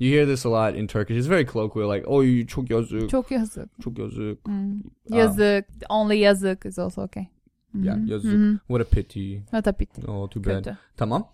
You 0.00 0.12
hear 0.16 0.26
this 0.26 0.46
a 0.46 0.50
lot 0.50 0.78
in 0.78 0.86
Turkish. 0.86 1.16
It's 1.18 1.30
very 1.30 1.46
colloquial, 1.46 1.94
like 1.94 2.06
"Oh, 2.06 2.24
you 2.24 2.46
çok 2.46 2.70
yazık, 2.70 3.10
Çok 3.10 3.30
yazık. 3.30 3.68
çok 3.82 3.98
yazık." 3.98 4.38
Yazık. 5.10 5.64
Only 5.88 6.18
yazık 6.18 6.66
is 6.66 6.78
also 6.78 7.02
okay. 7.02 7.26
Yeah, 7.82 7.98
yazık. 8.06 8.60
What 8.68 8.80
a 8.80 8.84
pity. 8.96 9.36
What 9.38 9.68
a 9.68 9.72
pity. 9.72 10.00
Oh, 10.06 10.30
too 10.30 10.44
bad. 10.44 10.64
Kötü. 10.64 10.78
Tamam. 10.96 11.28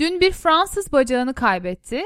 Dün 0.00 0.20
bir 0.20 0.30
Fransız 0.32 0.92
bacağını 0.92 1.34
kaybetti. 1.34 2.02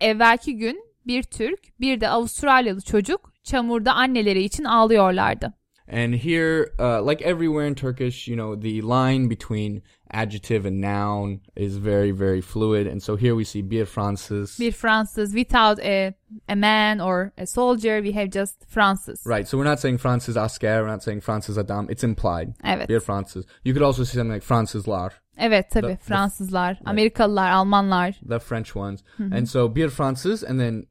Evvelki 0.00 0.56
gün 0.56 0.84
bir 1.06 1.22
Türk, 1.22 1.80
bir 1.80 2.00
de 2.00 2.08
Avustralyalı 2.08 2.80
çocuk 2.80 3.29
çamurda 3.44 3.92
anneleri 3.94 4.42
için 4.42 4.64
ağlıyorlardı. 4.64 5.52
And 5.92 6.14
here, 6.14 6.66
uh, 6.78 7.08
like 7.08 7.24
everywhere 7.24 7.66
in 7.68 7.74
Turkish, 7.74 8.28
you 8.28 8.36
know, 8.36 8.54
the 8.54 8.80
line 8.82 9.28
between 9.30 9.82
adjective 10.12 10.68
and 10.68 10.80
noun 10.80 11.40
is 11.56 11.84
very, 11.84 12.12
very 12.20 12.40
fluid. 12.40 12.86
And 12.86 13.00
so 13.02 13.16
here 13.16 13.32
we 13.32 13.44
see 13.44 13.70
bir 13.70 13.84
Fransız. 13.86 14.60
Bir 14.60 14.72
Fransız 14.72 15.32
without 15.34 15.78
a, 15.80 16.14
a 16.48 16.54
man 16.56 16.98
or 16.98 17.32
a 17.38 17.46
soldier, 17.46 18.02
we 18.04 18.12
have 18.20 18.30
just 18.30 18.66
Fransız. 18.68 19.26
Right. 19.26 19.48
So 19.48 19.58
we're 19.58 19.70
not 19.70 19.80
saying 19.80 20.00
Fransız 20.00 20.36
asker. 20.36 20.80
We're 20.80 20.92
not 20.94 21.02
saying 21.02 21.22
Fransız 21.22 21.58
adam. 21.58 21.90
It's 21.90 22.04
implied. 22.04 22.48
Evet. 22.64 22.88
Bir 22.88 23.00
Fransız. 23.00 23.44
You 23.64 23.74
could 23.74 23.86
also 23.86 24.04
say 24.04 24.14
something 24.14 24.34
like 24.34 24.46
Fransızlar. 24.46 25.12
Evet 25.38 25.70
tabii 25.70 25.86
The- 25.86 25.96
the- 25.96 26.04
Fransızlar, 26.04 26.80
Amerikalılar, 26.84 27.50
Almanlar 27.50 28.12
the 28.28 28.38
French 28.38 28.76
ones. 28.76 29.00
And 29.18 29.46
so 29.46 29.74
bir 29.74 29.88
Fransız 29.88 30.44
and 30.44 30.60
then 30.60 30.84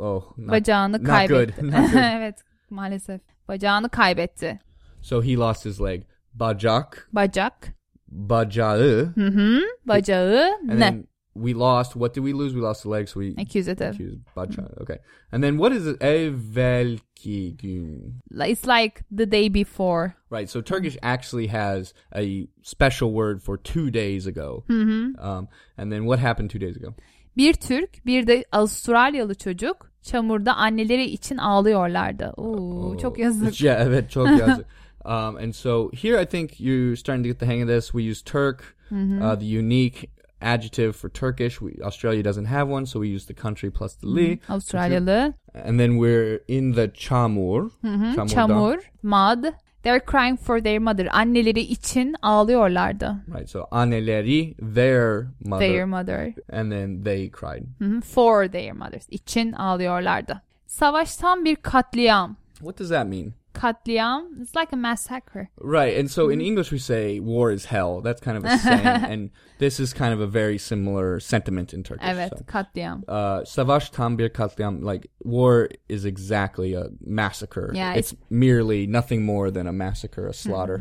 oh 0.00 0.38
not, 0.38 0.50
bacağını 0.50 0.92
not 0.98 1.06
kaybetti. 1.06 1.60
good. 1.62 1.72
Not 1.72 1.92
good. 1.92 2.00
evet 2.14 2.34
maalesef. 2.70 3.20
Bacağını 3.48 3.88
kaybetti. 3.88 4.60
so 5.00 5.22
he 5.22 5.36
lost 5.36 5.64
his 5.66 5.80
leg. 5.80 6.02
Bacak, 6.34 7.08
Bacak, 7.12 7.74
bacağı. 8.08 9.12
hı 9.14 9.26
hı, 9.26 9.60
bacağı, 9.88 10.44
And 10.60 10.68
ne? 10.70 10.78
then 10.80 11.06
we 11.34 11.54
lost 11.54 11.92
what 11.92 12.14
did 12.14 12.24
we 12.24 12.32
lose? 12.32 12.52
We 12.54 12.60
lost 12.60 12.82
the 12.82 12.90
leg 12.90 13.08
so 13.08 13.20
we 13.22 13.42
Accusative. 13.42 13.88
accused 13.88 14.18
bacak. 14.36 14.80
Okay. 14.82 14.98
And 15.32 15.42
then 15.44 15.52
what 15.58 15.72
is 15.72 15.86
it? 15.86 16.00
Evvelki 16.02 17.56
gün. 17.56 18.20
It's 18.46 18.66
like 18.66 19.02
the 19.16 19.30
day 19.32 19.48
before. 19.54 20.12
Right. 20.30 20.50
So 20.50 20.62
Turkish 20.62 20.96
actually 21.02 21.46
has 21.48 21.94
a 22.14 22.46
special 22.62 23.10
word 23.12 23.42
for 23.42 23.56
2 23.58 23.90
days 23.90 24.26
ago. 24.26 24.64
Um 24.68 25.48
and 25.76 25.92
then 25.92 26.02
what 26.02 26.18
happened 26.18 26.50
2 26.50 26.58
days 26.60 26.76
ago? 26.76 26.94
Bir 27.36 27.52
Türk, 27.54 28.06
bir 28.06 28.26
de 28.26 28.44
Avustralyalı 28.52 29.34
çocuk 29.34 29.89
çamurda 30.02 30.54
anneleri 30.56 31.04
için 31.04 31.36
ağlıyorlardı. 31.36 32.32
Oo, 32.36 32.98
çok 32.98 33.18
yazık. 33.18 33.60
Yeah, 33.62 33.80
evet 33.86 34.10
çok 34.10 34.26
yazık. 34.38 34.66
Um, 35.04 35.36
and 35.36 35.52
so 35.52 35.90
here 36.02 36.22
I 36.22 36.26
think 36.26 36.60
you're 36.60 36.96
starting 36.96 37.24
to 37.24 37.28
get 37.28 37.40
the 37.40 37.46
hang 37.46 37.62
of 37.62 37.68
this. 37.68 37.86
We 37.86 38.10
use 38.10 38.24
Turk, 38.24 38.76
uh, 38.90 39.38
the 39.38 39.58
unique 39.58 40.10
adjective 40.40 40.92
for 40.92 41.08
Turkish. 41.08 41.58
We, 41.58 41.84
Australia 41.84 42.24
doesn't 42.24 42.44
have 42.46 42.70
one, 42.72 42.86
so 42.86 43.00
we 43.02 43.14
use 43.16 43.26
the 43.26 43.34
country 43.34 43.70
plus 43.70 43.94
the 43.96 44.06
li. 44.06 44.40
Avustralyalı. 44.48 45.34
And 45.54 45.78
then 45.80 45.90
we're 45.92 46.40
in 46.48 46.72
the 46.72 46.90
çamur. 46.94 47.70
Çamurda. 47.82 48.26
Çamur, 48.26 48.78
mud. 49.02 49.44
They're 49.82 50.00
crying 50.06 50.36
for 50.38 50.60
their 50.62 50.78
mother. 50.78 51.06
Anneleri 51.12 51.60
için 51.60 52.14
ağlıyorlardı. 52.22 53.16
Right, 53.34 53.50
so 53.50 53.60
anneleri, 53.70 54.54
their 54.74 55.26
mother. 55.44 55.68
Their 55.68 55.84
mother. 55.84 56.34
And 56.52 56.72
then 56.72 57.04
they 57.04 57.30
cried. 57.30 57.64
Hı 57.78 57.84
hı, 57.84 58.00
For 58.00 58.48
their 58.48 58.72
mothers. 58.72 59.08
için 59.10 59.52
ağlıyorlardı. 59.52 60.42
Savaş 60.66 61.16
tam 61.16 61.44
bir 61.44 61.56
katliam. 61.56 62.36
What 62.58 62.78
does 62.78 62.88
that 62.88 63.06
mean? 63.06 63.32
Katliam, 63.60 64.40
it's 64.40 64.54
like 64.54 64.72
a 64.72 64.76
massacre. 64.76 65.50
Right, 65.58 65.98
and 65.98 66.10
so 66.10 66.30
in 66.30 66.40
English 66.40 66.72
we 66.72 66.78
say 66.78 67.20
war 67.20 67.52
is 67.52 67.66
hell. 67.66 68.00
That's 68.00 68.20
kind 68.20 68.36
of 68.38 68.44
a 68.44 68.58
saying, 68.58 68.86
and 69.12 69.30
this 69.58 69.80
is 69.80 69.92
kind 69.92 70.14
of 70.14 70.20
a 70.20 70.26
very 70.26 70.58
similar 70.58 71.20
sentiment 71.20 71.74
in 71.74 71.82
Turkish. 71.82 72.08
Evet, 72.08 72.30
so. 72.38 72.44
katliam. 72.44 73.02
uh, 73.08 73.44
Savaş 73.44 73.90
tam 73.90 74.18
bir 74.18 74.28
katliam. 74.28 74.82
Like 74.82 75.10
war 75.24 75.68
is 75.88 76.04
exactly 76.04 76.74
a 76.74 76.86
massacre. 77.00 77.70
Yeah, 77.74 77.94
it's, 77.94 78.14
merely 78.30 78.86
nothing 78.86 79.24
more 79.24 79.50
than 79.50 79.66
a 79.66 79.72
massacre, 79.72 80.26
a 80.26 80.32
slaughter. 80.32 80.80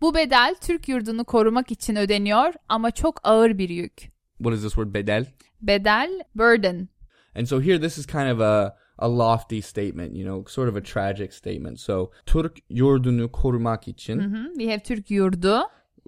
Bu 0.00 0.14
bedel 0.14 0.54
Türk 0.60 0.88
yurdunu 0.88 1.24
korumak 1.24 1.70
için 1.70 1.96
ödeniyor 1.96 2.52
ama 2.68 2.90
çok 2.90 3.20
ağır 3.28 3.58
bir 3.58 3.68
yük. 3.68 4.12
What 4.38 4.54
is 4.54 4.62
this 4.62 4.72
word 4.74 4.94
bedel? 4.94 5.26
Bedel, 5.62 6.10
burden. 6.34 6.88
And 7.34 7.46
so 7.46 7.60
here, 7.60 7.80
this 7.80 7.98
is 7.98 8.06
kind 8.06 8.30
of 8.32 8.40
a 8.40 8.76
a 8.98 9.08
lofty 9.08 9.60
statement, 9.60 10.14
you 10.16 10.24
know, 10.24 10.44
sort 10.48 10.68
of 10.68 10.76
a 10.76 10.80
tragic 10.80 11.32
statement. 11.32 11.80
So 11.80 12.10
Türk 12.26 12.58
yurdunu 12.70 13.28
korumak 13.32 13.88
için, 13.88 14.18
hı, 14.20 14.58
We 14.58 14.66
have 14.70 14.82
Türk 14.82 15.10
yurdu. 15.10 15.62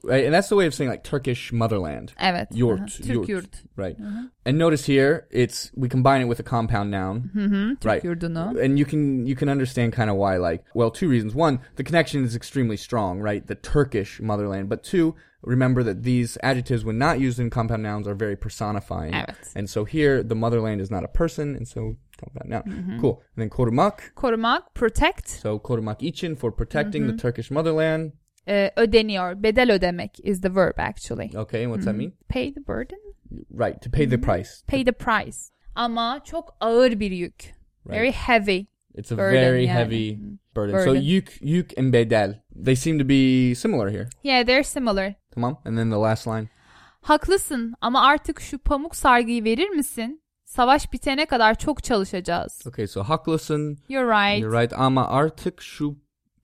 right? 0.04 0.24
And 0.24 0.32
that's 0.34 0.48
the 0.48 0.54
way 0.56 0.66
of 0.68 0.74
saying 0.74 0.90
like 0.92 1.02
Turkish 1.02 1.52
motherland. 1.52 2.12
Evet. 2.20 2.48
Yurt, 2.54 2.80
Aha, 2.80 2.86
Türk 2.86 3.08
yurt. 3.16 3.28
yurt. 3.28 3.62
Right. 3.76 3.98
Mm-hmm. 4.00 4.26
And 4.46 4.58
notice 4.58 4.86
here, 4.92 5.26
it's 5.30 5.72
we 5.76 5.88
combine 5.88 6.20
it 6.22 6.28
with 6.28 6.38
a 6.40 6.44
compound 6.44 6.90
noun. 6.90 7.30
Hı. 7.34 7.80
Türk 7.80 7.84
Right. 7.84 8.04
yurdunu. 8.04 8.64
And 8.64 8.78
you 8.78 8.84
can 8.86 9.26
you 9.26 9.34
can 9.36 9.48
understand 9.48 9.92
kind 9.92 10.08
of 10.10 10.16
why 10.16 10.36
like 10.36 10.64
well 10.74 10.90
two 10.90 11.08
reasons 11.10 11.34
one 11.34 11.58
the 11.76 11.82
connection 11.84 12.24
is 12.24 12.36
extremely 12.36 12.76
strong 12.76 13.20
right 13.20 13.46
the 13.46 13.56
Turkish 13.56 14.20
motherland 14.20 14.68
but 14.68 14.82
two 14.84 15.14
remember 15.42 15.82
that 15.84 16.02
these 16.02 16.38
adjectives 16.42 16.84
when 16.84 16.98
not 16.98 17.20
used 17.20 17.38
in 17.40 17.50
compound 17.50 17.82
nouns 17.82 18.06
are 18.08 18.14
very 18.14 18.36
personifying 18.36 19.12
Evet. 19.14 19.34
and 19.56 19.68
so 19.70 19.84
here 19.84 20.22
the 20.22 20.34
motherland 20.34 20.80
is 20.80 20.90
not 20.90 21.04
a 21.04 21.08
person 21.08 21.54
and 21.56 21.66
so 21.68 21.96
compound 22.20 22.50
noun 22.50 22.62
Mm-hmm. 22.78 23.00
cool 23.00 23.12
and 23.12 23.36
then 23.36 23.48
korumak 23.48 24.12
Korumak, 24.16 24.62
protect, 24.74 25.28
so 25.28 25.58
korumak 25.62 26.02
için 26.02 26.34
for 26.36 26.52
protecting 26.56 27.04
Mm-hmm. 27.04 27.16
the 27.16 27.22
Turkish 27.22 27.50
motherland 27.50 28.12
e, 28.48 28.70
ödeniyor. 28.76 29.42
Bedel 29.42 29.70
ödemek 29.72 30.20
is 30.24 30.40
the 30.40 30.54
verb 30.54 30.78
actually. 30.78 31.30
okay 31.36 31.64
and 31.64 31.72
what's 31.74 31.84
that 31.84 31.94
Mm-hmm. 31.94 31.98
mean 31.98 32.12
Pay 32.28 32.54
the 32.54 32.66
burden, 32.68 32.98
right 33.60 33.82
to 33.82 33.90
pay 33.90 34.08
the 34.10 34.18
price 34.20 34.50
pay 34.66 34.84
the 34.84 34.92
price. 34.92 35.38
Ama 35.74 36.20
çok 36.24 36.56
ağır 36.60 37.00
bir 37.00 37.10
yük. 37.10 37.54
Right. 37.86 38.00
Very 38.00 38.12
heavy. 38.12 38.66
it's 38.94 39.12
a 39.12 39.16
Burden, 39.18 39.32
very 39.34 39.64
yani. 39.64 39.72
heavy 39.78 40.18
burden. 40.56 40.78
so 40.84 40.90
Burden. 40.90 41.00
yük 41.02 41.38
yük 41.40 41.78
and 41.78 41.92
bedel 41.92 42.42
they 42.64 42.76
seem 42.76 42.98
to 42.98 43.08
be 43.08 43.54
similar 43.54 43.90
here 43.90 44.08
Yeah, 44.22 44.46
they're 44.46 44.64
similar. 44.64 45.14
tamam 45.30 45.60
and 45.64 45.76
then 45.78 45.90
the 45.90 45.96
last 45.96 46.26
line 46.26 46.48
Haklısın 47.00 47.74
ama 47.80 48.06
artık 48.06 48.40
şu 48.40 48.58
pamuk 48.58 48.96
sargıyı 48.96 49.44
verir 49.44 49.68
misin? 49.68 50.22
Savaş 50.52 50.92
bitene 50.92 51.26
kadar 51.26 51.54
çok 51.58 51.84
çalışacağız. 51.84 52.66
okay 52.66 52.86
so 52.86 53.02
haklısın 53.02 53.78
You're 53.88 54.08
right. 54.08 54.42
You're 54.42 54.62
right. 54.62 54.72
Ama 54.78 55.08
artık 55.08 55.62
şu. 55.62 55.96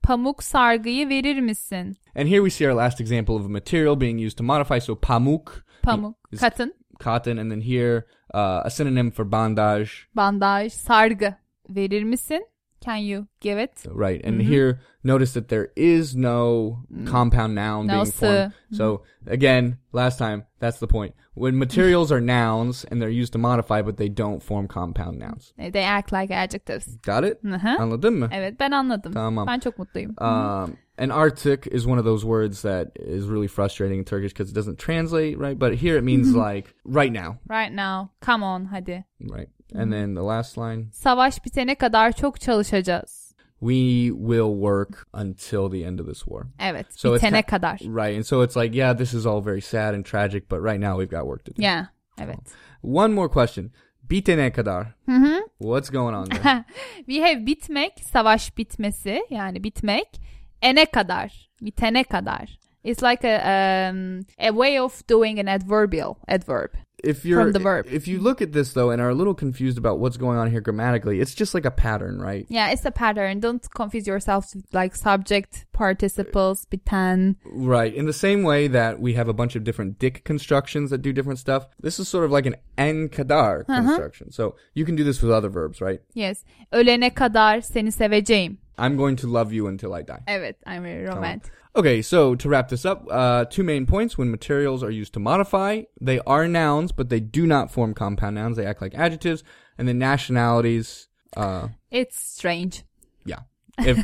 Pamuk 0.03 0.43
sargıyı 0.43 1.09
verir 1.09 1.39
misin? 1.39 1.97
And 2.15 2.27
here 2.27 2.37
we 2.37 2.49
see 2.49 2.69
our 2.71 2.77
last 2.77 3.01
example 3.01 3.33
of 3.33 3.45
a 3.45 3.49
material 3.49 3.99
being 4.01 4.21
used 4.25 4.37
to 4.37 4.43
modify. 4.43 4.79
So 4.81 4.95
pamuk, 4.99 5.65
Pamuk, 5.83 6.15
is 6.31 6.39
katın, 6.39 6.73
cotton, 7.03 7.37
and 7.37 7.51
then 7.51 7.61
here 7.61 8.05
uh, 8.33 8.65
a 8.65 8.69
synonym 8.69 9.11
for 9.11 9.31
bandage. 9.31 9.89
bandaj, 10.15 10.73
sargı 10.73 11.35
verir 11.69 12.03
misin? 12.03 12.47
Can 12.85 13.03
you 13.03 13.27
give 13.41 13.57
it? 13.63 13.71
Right. 13.87 14.21
And 14.25 14.35
Mm-hmm. 14.41 14.51
here, 14.53 14.79
notice 15.03 15.33
that 15.33 15.47
there 15.47 15.69
is 15.75 16.15
no 16.15 16.77
compound 17.05 17.55
noun 17.55 17.87
No 17.87 17.93
being 17.93 18.11
formed. 18.11 18.53
So 18.71 19.01
again, 19.27 19.77
last 19.91 20.19
time, 20.19 20.43
that's 20.59 20.79
the 20.79 20.87
point. 20.87 21.13
When 21.33 21.57
materials 21.65 22.11
are 22.11 22.21
nouns 22.21 22.85
and 22.91 23.01
they're 23.01 23.21
used 23.21 23.33
to 23.33 23.39
modify, 23.39 23.81
but 23.81 23.97
they 23.97 24.09
don't 24.09 24.43
form 24.43 24.67
compound 24.67 25.19
nouns. 25.19 25.53
They 25.57 25.83
act 25.83 26.11
like 26.11 26.31
adjectives. 26.33 26.97
Got 27.01 27.23
it? 27.23 27.39
Hı. 27.43 27.69
Anladın 27.79 28.13
mı? 28.19 28.29
Evet 28.31 28.59
ben 28.59 28.71
anladım. 28.71 29.13
Tamam. 29.13 29.47
Ben 29.47 29.59
çok 29.59 29.79
mutluyum. 29.79 30.11
Um, 30.21 30.77
and 30.97 31.11
artık 31.11 31.67
is 31.67 31.85
one 31.87 31.99
of 31.99 32.05
those 32.05 32.21
words 32.23 32.61
that 32.61 32.87
is 32.99 33.27
really 33.27 33.47
frustrating 33.47 33.99
in 33.99 34.05
Turkish 34.05 34.31
because 34.33 34.51
it 34.51 34.55
doesn't 34.55 34.77
translate 34.79 35.37
right. 35.39 35.59
But 35.59 35.73
here 35.73 35.97
it 35.97 36.03
means 36.03 36.27
Mm-hmm. 36.27 36.55
like 36.55 36.67
right 36.85 37.11
now, 37.13 37.35
Right 37.49 37.73
now. 37.75 38.09
Come 38.21 38.43
on 38.45 38.65
hadi. 38.65 39.03
right? 39.31 39.49
And 39.73 39.91
then 39.91 40.15
the 40.15 40.21
last 40.21 40.57
line, 40.57 40.85
Savaş 40.93 41.45
bitene 41.45 41.75
kadar 41.75 42.11
çok 42.11 42.41
çalışacağız. 42.41 43.25
we 43.61 44.11
will 44.11 44.53
work 44.61 45.07
until 45.13 45.69
the 45.69 45.85
end 45.87 45.99
of 45.99 46.07
this 46.07 46.19
war. 46.25 46.43
Evet. 46.59 46.85
So 46.99 47.13
it's 47.15 47.23
bitene 47.23 47.41
ki- 47.41 47.47
kadar. 47.47 47.79
Right. 47.81 48.15
And 48.15 48.25
so 48.25 48.41
it's 48.43 48.55
like, 48.55 48.77
yeah, 48.77 48.97
this 48.97 49.13
is 49.13 49.25
all 49.25 49.41
very 49.41 49.61
sad 49.61 49.93
and 49.93 50.05
tragic, 50.05 50.49
but 50.49 50.61
right 50.61 50.79
now 50.79 50.97
we've 50.97 51.09
got 51.09 51.25
work 51.25 51.43
to 51.45 51.51
do. 51.51 51.61
Yeah. 51.61 51.85
Evet. 52.19 52.39
One 52.81 53.13
more 53.13 53.29
question. 53.29 53.71
Bitene 54.09 54.51
kadar. 54.53 54.93
Hı 55.05 55.11
hı. 55.11 55.41
What's 55.59 55.89
going 55.89 56.15
on 56.15 56.29
there? 56.29 56.65
We 57.07 57.21
have 57.21 57.45
bitmek, 57.45 57.99
savaş 58.03 58.57
bitmesi 58.57 59.21
yani 59.29 59.63
bitmek. 59.63 60.21
Ene 60.61 60.85
kadar, 60.85 61.49
bitene 61.61 62.03
kadar. 62.03 62.59
It's 62.83 63.01
like 63.03 63.23
a 63.27 63.89
um, 63.89 64.25
a 64.39 64.51
way 64.51 64.79
of 64.79 65.07
doing 65.09 65.39
an 65.39 65.47
adverbial 65.47 66.15
adverb. 66.27 66.69
If 67.05 67.25
you're 67.25 67.41
From 67.41 67.51
the 67.51 67.59
verb. 67.59 67.87
if 67.89 68.07
you 68.07 68.19
look 68.19 68.41
at 68.41 68.51
this 68.51 68.73
though 68.73 68.89
and 68.89 69.01
are 69.01 69.09
a 69.09 69.13
little 69.13 69.33
confused 69.33 69.77
about 69.77 69.99
what's 69.99 70.17
going 70.17 70.37
on 70.37 70.49
here 70.51 70.61
grammatically, 70.61 71.19
it's 71.19 71.33
just 71.33 71.53
like 71.53 71.65
a 71.65 71.71
pattern, 71.71 72.19
right? 72.19 72.45
Yeah, 72.49 72.71
it's 72.71 72.85
a 72.85 72.91
pattern. 72.91 73.39
Don't 73.39 73.65
confuse 73.73 74.07
yourselves 74.07 74.55
with 74.55 74.65
like 74.73 74.95
subject, 74.95 75.65
participles, 75.73 76.65
bitan. 76.71 77.35
Right. 77.45 77.93
In 77.93 78.05
the 78.05 78.13
same 78.13 78.43
way 78.43 78.67
that 78.67 78.99
we 78.99 79.13
have 79.13 79.27
a 79.27 79.33
bunch 79.33 79.55
of 79.55 79.63
different 79.63 79.99
dick 79.99 80.23
constructions 80.23 80.89
that 80.89 81.01
do 81.01 81.13
different 81.13 81.39
stuff, 81.39 81.67
this 81.79 81.99
is 81.99 82.07
sort 82.07 82.25
of 82.25 82.31
like 82.31 82.45
an 82.45 82.55
en 82.77 83.09
kadar 83.09 83.61
uh-huh. 83.61 83.81
construction. 83.81 84.31
So 84.31 84.55
you 84.73 84.85
can 84.85 84.95
do 84.95 85.03
this 85.03 85.21
with 85.21 85.31
other 85.31 85.49
verbs, 85.49 85.81
right? 85.81 86.01
Yes. 86.13 86.43
Ölene 86.73 87.13
kadar 87.13 87.61
seni 87.61 87.91
seveceğim. 87.91 88.57
I'm 88.77 88.97
going 88.97 89.15
to 89.17 89.27
love 89.27 89.53
you 89.53 89.67
until 89.67 89.93
I 89.93 90.01
die. 90.03 90.21
Evet, 90.27 90.55
I'm 90.65 90.85
a 90.85 91.05
romantic. 91.05 91.51
Okay, 91.75 92.01
so 92.01 92.35
to 92.35 92.49
wrap 92.49 92.69
this 92.69 92.85
up, 92.85 93.05
uh, 93.11 93.45
two 93.45 93.63
main 93.63 93.85
points. 93.85 94.17
When 94.17 94.31
materials 94.31 94.81
are 94.83 94.91
used 94.91 95.13
to 95.13 95.19
modify, 95.19 95.83
they 96.01 96.19
are 96.25 96.47
nouns, 96.47 96.91
but 96.93 97.09
they 97.09 97.19
do 97.19 97.45
not 97.45 97.69
form 97.71 97.93
compound 97.93 98.35
nouns. 98.35 98.55
They 98.57 98.65
act 98.65 98.81
like 98.81 98.95
adjectives. 98.95 99.43
And 99.77 99.87
then 99.87 99.97
nationalities, 99.99 101.07
uh, 101.35 101.67
It's 101.91 102.17
strange. 102.17 102.83
yeah. 103.25 103.39
If, 103.77 103.97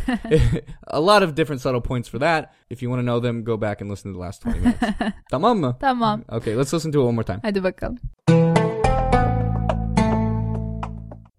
a 0.88 1.00
lot 1.00 1.24
of 1.24 1.34
different 1.34 1.62
subtle 1.62 1.80
points 1.82 2.10
for 2.10 2.20
that. 2.20 2.52
If 2.70 2.82
you 2.82 2.90
want 2.90 3.00
to 3.00 3.06
know 3.06 3.22
them, 3.22 3.44
go 3.46 3.56
back 3.56 3.80
and 3.82 3.90
listen 3.90 4.12
to 4.12 4.18
the 4.18 4.20
last 4.20 4.42
20 4.42 4.60
minutes. 4.60 4.84
Tamam 5.32 5.60
mı? 5.60 5.78
Tamam. 5.80 6.24
Okay, 6.30 6.56
let's 6.56 6.74
listen 6.74 6.92
to 6.92 7.00
it 7.02 7.06
one 7.06 7.16
more 7.16 7.24
time. 7.24 7.40
Hadi 7.42 7.64
bakalım. 7.64 7.98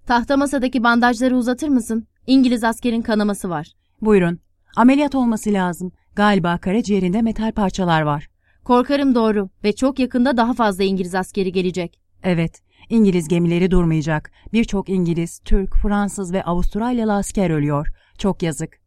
Tahta 0.07 0.37
masadaki 0.37 0.83
bandajları 0.85 1.37
uzatır 1.37 1.69
mısın? 1.69 2.07
İngiliz 2.27 2.65
askerin 2.65 3.03
kanaması 3.03 3.51
var. 3.51 3.73
Buyurun. 4.01 4.39
Ameliyat 4.77 5.15
olması 5.15 5.53
lazım. 5.53 5.93
Galiba 6.15 6.59
karaciğerinde 6.59 7.23
metal 7.23 7.53
parçalar 7.53 8.03
var. 8.03 8.29
Korkarım 8.65 9.15
doğru 9.15 9.49
ve 9.65 9.73
çok 9.73 9.99
yakında 9.99 10.37
daha 10.37 10.53
fazla 10.53 10.85
İngiliz 10.85 11.15
askeri 11.15 11.53
gelecek. 11.53 12.01
Evet, 12.23 12.61
İngiliz 12.91 13.29
gemileri 13.29 13.71
durmayacak. 13.71 14.31
Birçok 14.53 14.89
İngiliz, 14.89 15.41
Türk, 15.45 15.77
Fransız 15.77 16.33
ve 16.33 16.45
Avustralyalı 16.45 17.15
asker 17.15 17.51
ölüyor. 17.51 17.89
Çok 18.19 18.43
yazık. 18.43 18.79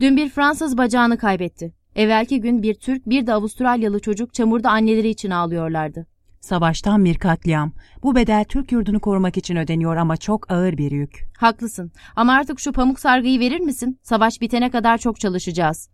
Dün 0.00 0.16
bir 0.16 0.28
Fransız 0.28 0.78
bacağını 0.78 1.18
kaybetti. 1.18 1.74
Evvelki 1.96 2.40
gün 2.40 2.62
bir 2.62 2.74
Türk 2.74 3.06
bir 3.06 3.26
de 3.26 3.32
Avustralyalı 3.32 4.00
çocuk 4.00 4.34
çamurda 4.34 4.70
anneleri 4.70 5.08
için 5.08 5.30
ağlıyorlardı. 5.30 6.06
Savaştan 6.44 7.04
bir 7.04 7.18
katliam. 7.18 7.72
Bu 8.02 8.14
bedel 8.14 8.44
Türk 8.44 8.72
yurdunu 8.72 9.00
korumak 9.00 9.36
için 9.36 9.56
ödeniyor 9.56 9.96
ama 9.96 10.16
çok 10.16 10.50
ağır 10.52 10.78
bir 10.78 10.90
yük. 10.90 11.24
Haklısın 11.38 11.92
ama 12.16 12.32
artık 12.32 12.60
şu 12.60 12.72
pamuk 12.72 13.00
sargıyı 13.00 13.40
verir 13.40 13.60
misin? 13.60 14.00
Savaş 14.02 14.40
bitene 14.40 14.70
kadar 14.70 14.98
çok 14.98 15.20
çalışacağız. 15.20 15.90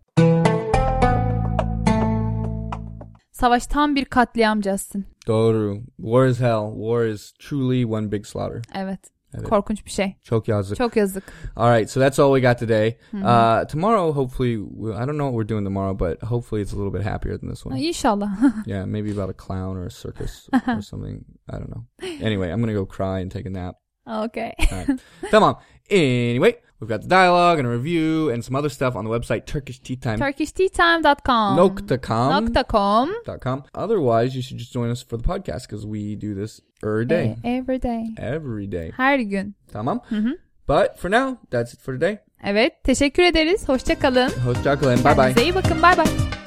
Savaş 3.32 3.66
tam 3.66 3.94
bir 3.94 4.04
katliam 4.04 4.62
Justin. 4.62 5.06
Doğru. 5.26 5.82
War 5.96 6.26
is 6.26 6.40
hell. 6.40 6.74
War 6.74 7.06
is 7.06 7.32
truly 7.32 7.86
one 7.86 8.12
big 8.12 8.26
slaughter. 8.26 8.62
Evet. 8.74 9.00
Evet. 9.34 9.48
Korkunç 9.48 9.86
bir 9.86 9.90
şey. 9.90 10.16
Çok 10.22 10.48
yazık. 10.48 10.78
Çok 10.78 10.96
yazık. 10.96 11.24
All 11.56 11.76
right, 11.78 11.90
so 11.90 12.00
that's 12.00 12.18
all 12.18 12.34
we 12.34 12.48
got 12.48 12.58
today. 12.58 12.96
Uh, 13.12 13.66
tomorrow, 13.68 14.12
hopefully, 14.12 14.54
I 14.54 15.06
don't 15.06 15.16
know 15.18 15.30
what 15.30 15.34
we're 15.34 15.48
doing 15.48 15.64
tomorrow, 15.66 15.98
but 15.98 16.22
hopefully 16.22 16.62
it's 16.62 16.74
a 16.74 16.76
little 16.76 16.92
bit 16.98 17.02
happier 17.06 17.38
than 17.38 17.50
this 17.50 17.66
one. 17.66 17.80
İnşallah. 17.80 18.30
Yeah, 18.66 18.86
maybe 18.86 19.10
about 19.10 19.30
a 19.30 19.46
clown 19.46 19.76
or 19.76 19.86
a 19.86 19.90
circus 19.90 20.48
or 20.68 20.82
something. 20.90 21.24
I 21.48 21.52
don't 21.58 21.68
know. 21.70 21.84
Anyway, 22.26 22.50
I'm 22.52 22.60
gonna 22.60 22.74
go 22.74 22.86
cry 22.86 23.20
and 23.22 23.30
take 23.30 23.46
a 23.48 23.52
nap. 23.52 23.74
okay. 24.06 24.52
All 24.72 24.78
right. 24.78 25.00
Tamam. 25.30 25.56
Anyway, 25.92 26.54
we've 26.80 26.88
got 26.88 27.02
the 27.02 27.08
dialogue 27.08 27.58
and 27.58 27.66
a 27.68 27.70
review 27.70 28.30
and 28.30 28.44
some 28.44 28.56
other 28.56 28.68
stuff 28.70 28.96
on 28.96 29.04
the 29.04 29.10
website 29.10 29.44
turkishteatime.com. 29.44 30.18
TurkishTeaTime.com 30.18 31.56
Nokta 31.56 31.98
com. 31.98 32.32
Nokta 32.32 32.64
com. 32.64 33.10
Dot 33.26 33.40
com. 33.40 33.62
Otherwise, 33.74 34.34
you 34.36 34.42
should 34.42 34.58
just 34.58 34.72
join 34.72 34.90
us 34.90 35.02
for 35.02 35.16
the 35.16 35.24
podcast 35.24 35.68
because 35.68 35.86
we 35.86 36.16
do 36.16 36.34
this 36.34 36.60
every 36.82 37.06
day. 37.06 37.36
E- 37.44 37.58
Every 37.58 37.78
day. 37.78 38.04
Every 38.18 38.66
day. 38.66 38.92
Her 38.96 39.18
gün. 39.18 39.54
Tamam. 39.72 40.00
Mm-hmm. 40.10 40.32
But 40.66 40.98
for 40.98 41.10
now, 41.10 41.38
that's 41.50 41.74
it 41.74 41.80
for 41.80 41.94
today. 41.94 42.18
Evet. 42.44 42.84
Teşekkür 42.84 43.22
ederiz. 43.22 43.68
Hoşça 43.68 43.98
kalın. 43.98 44.30
Hoşçakalın. 44.44 44.96
Bye 44.96 45.04
bye. 45.04 45.14
Kendinize 45.16 45.42
iyi 45.42 45.54
bakın. 45.54 45.82
Bay 45.82 45.96
bay. 45.96 46.39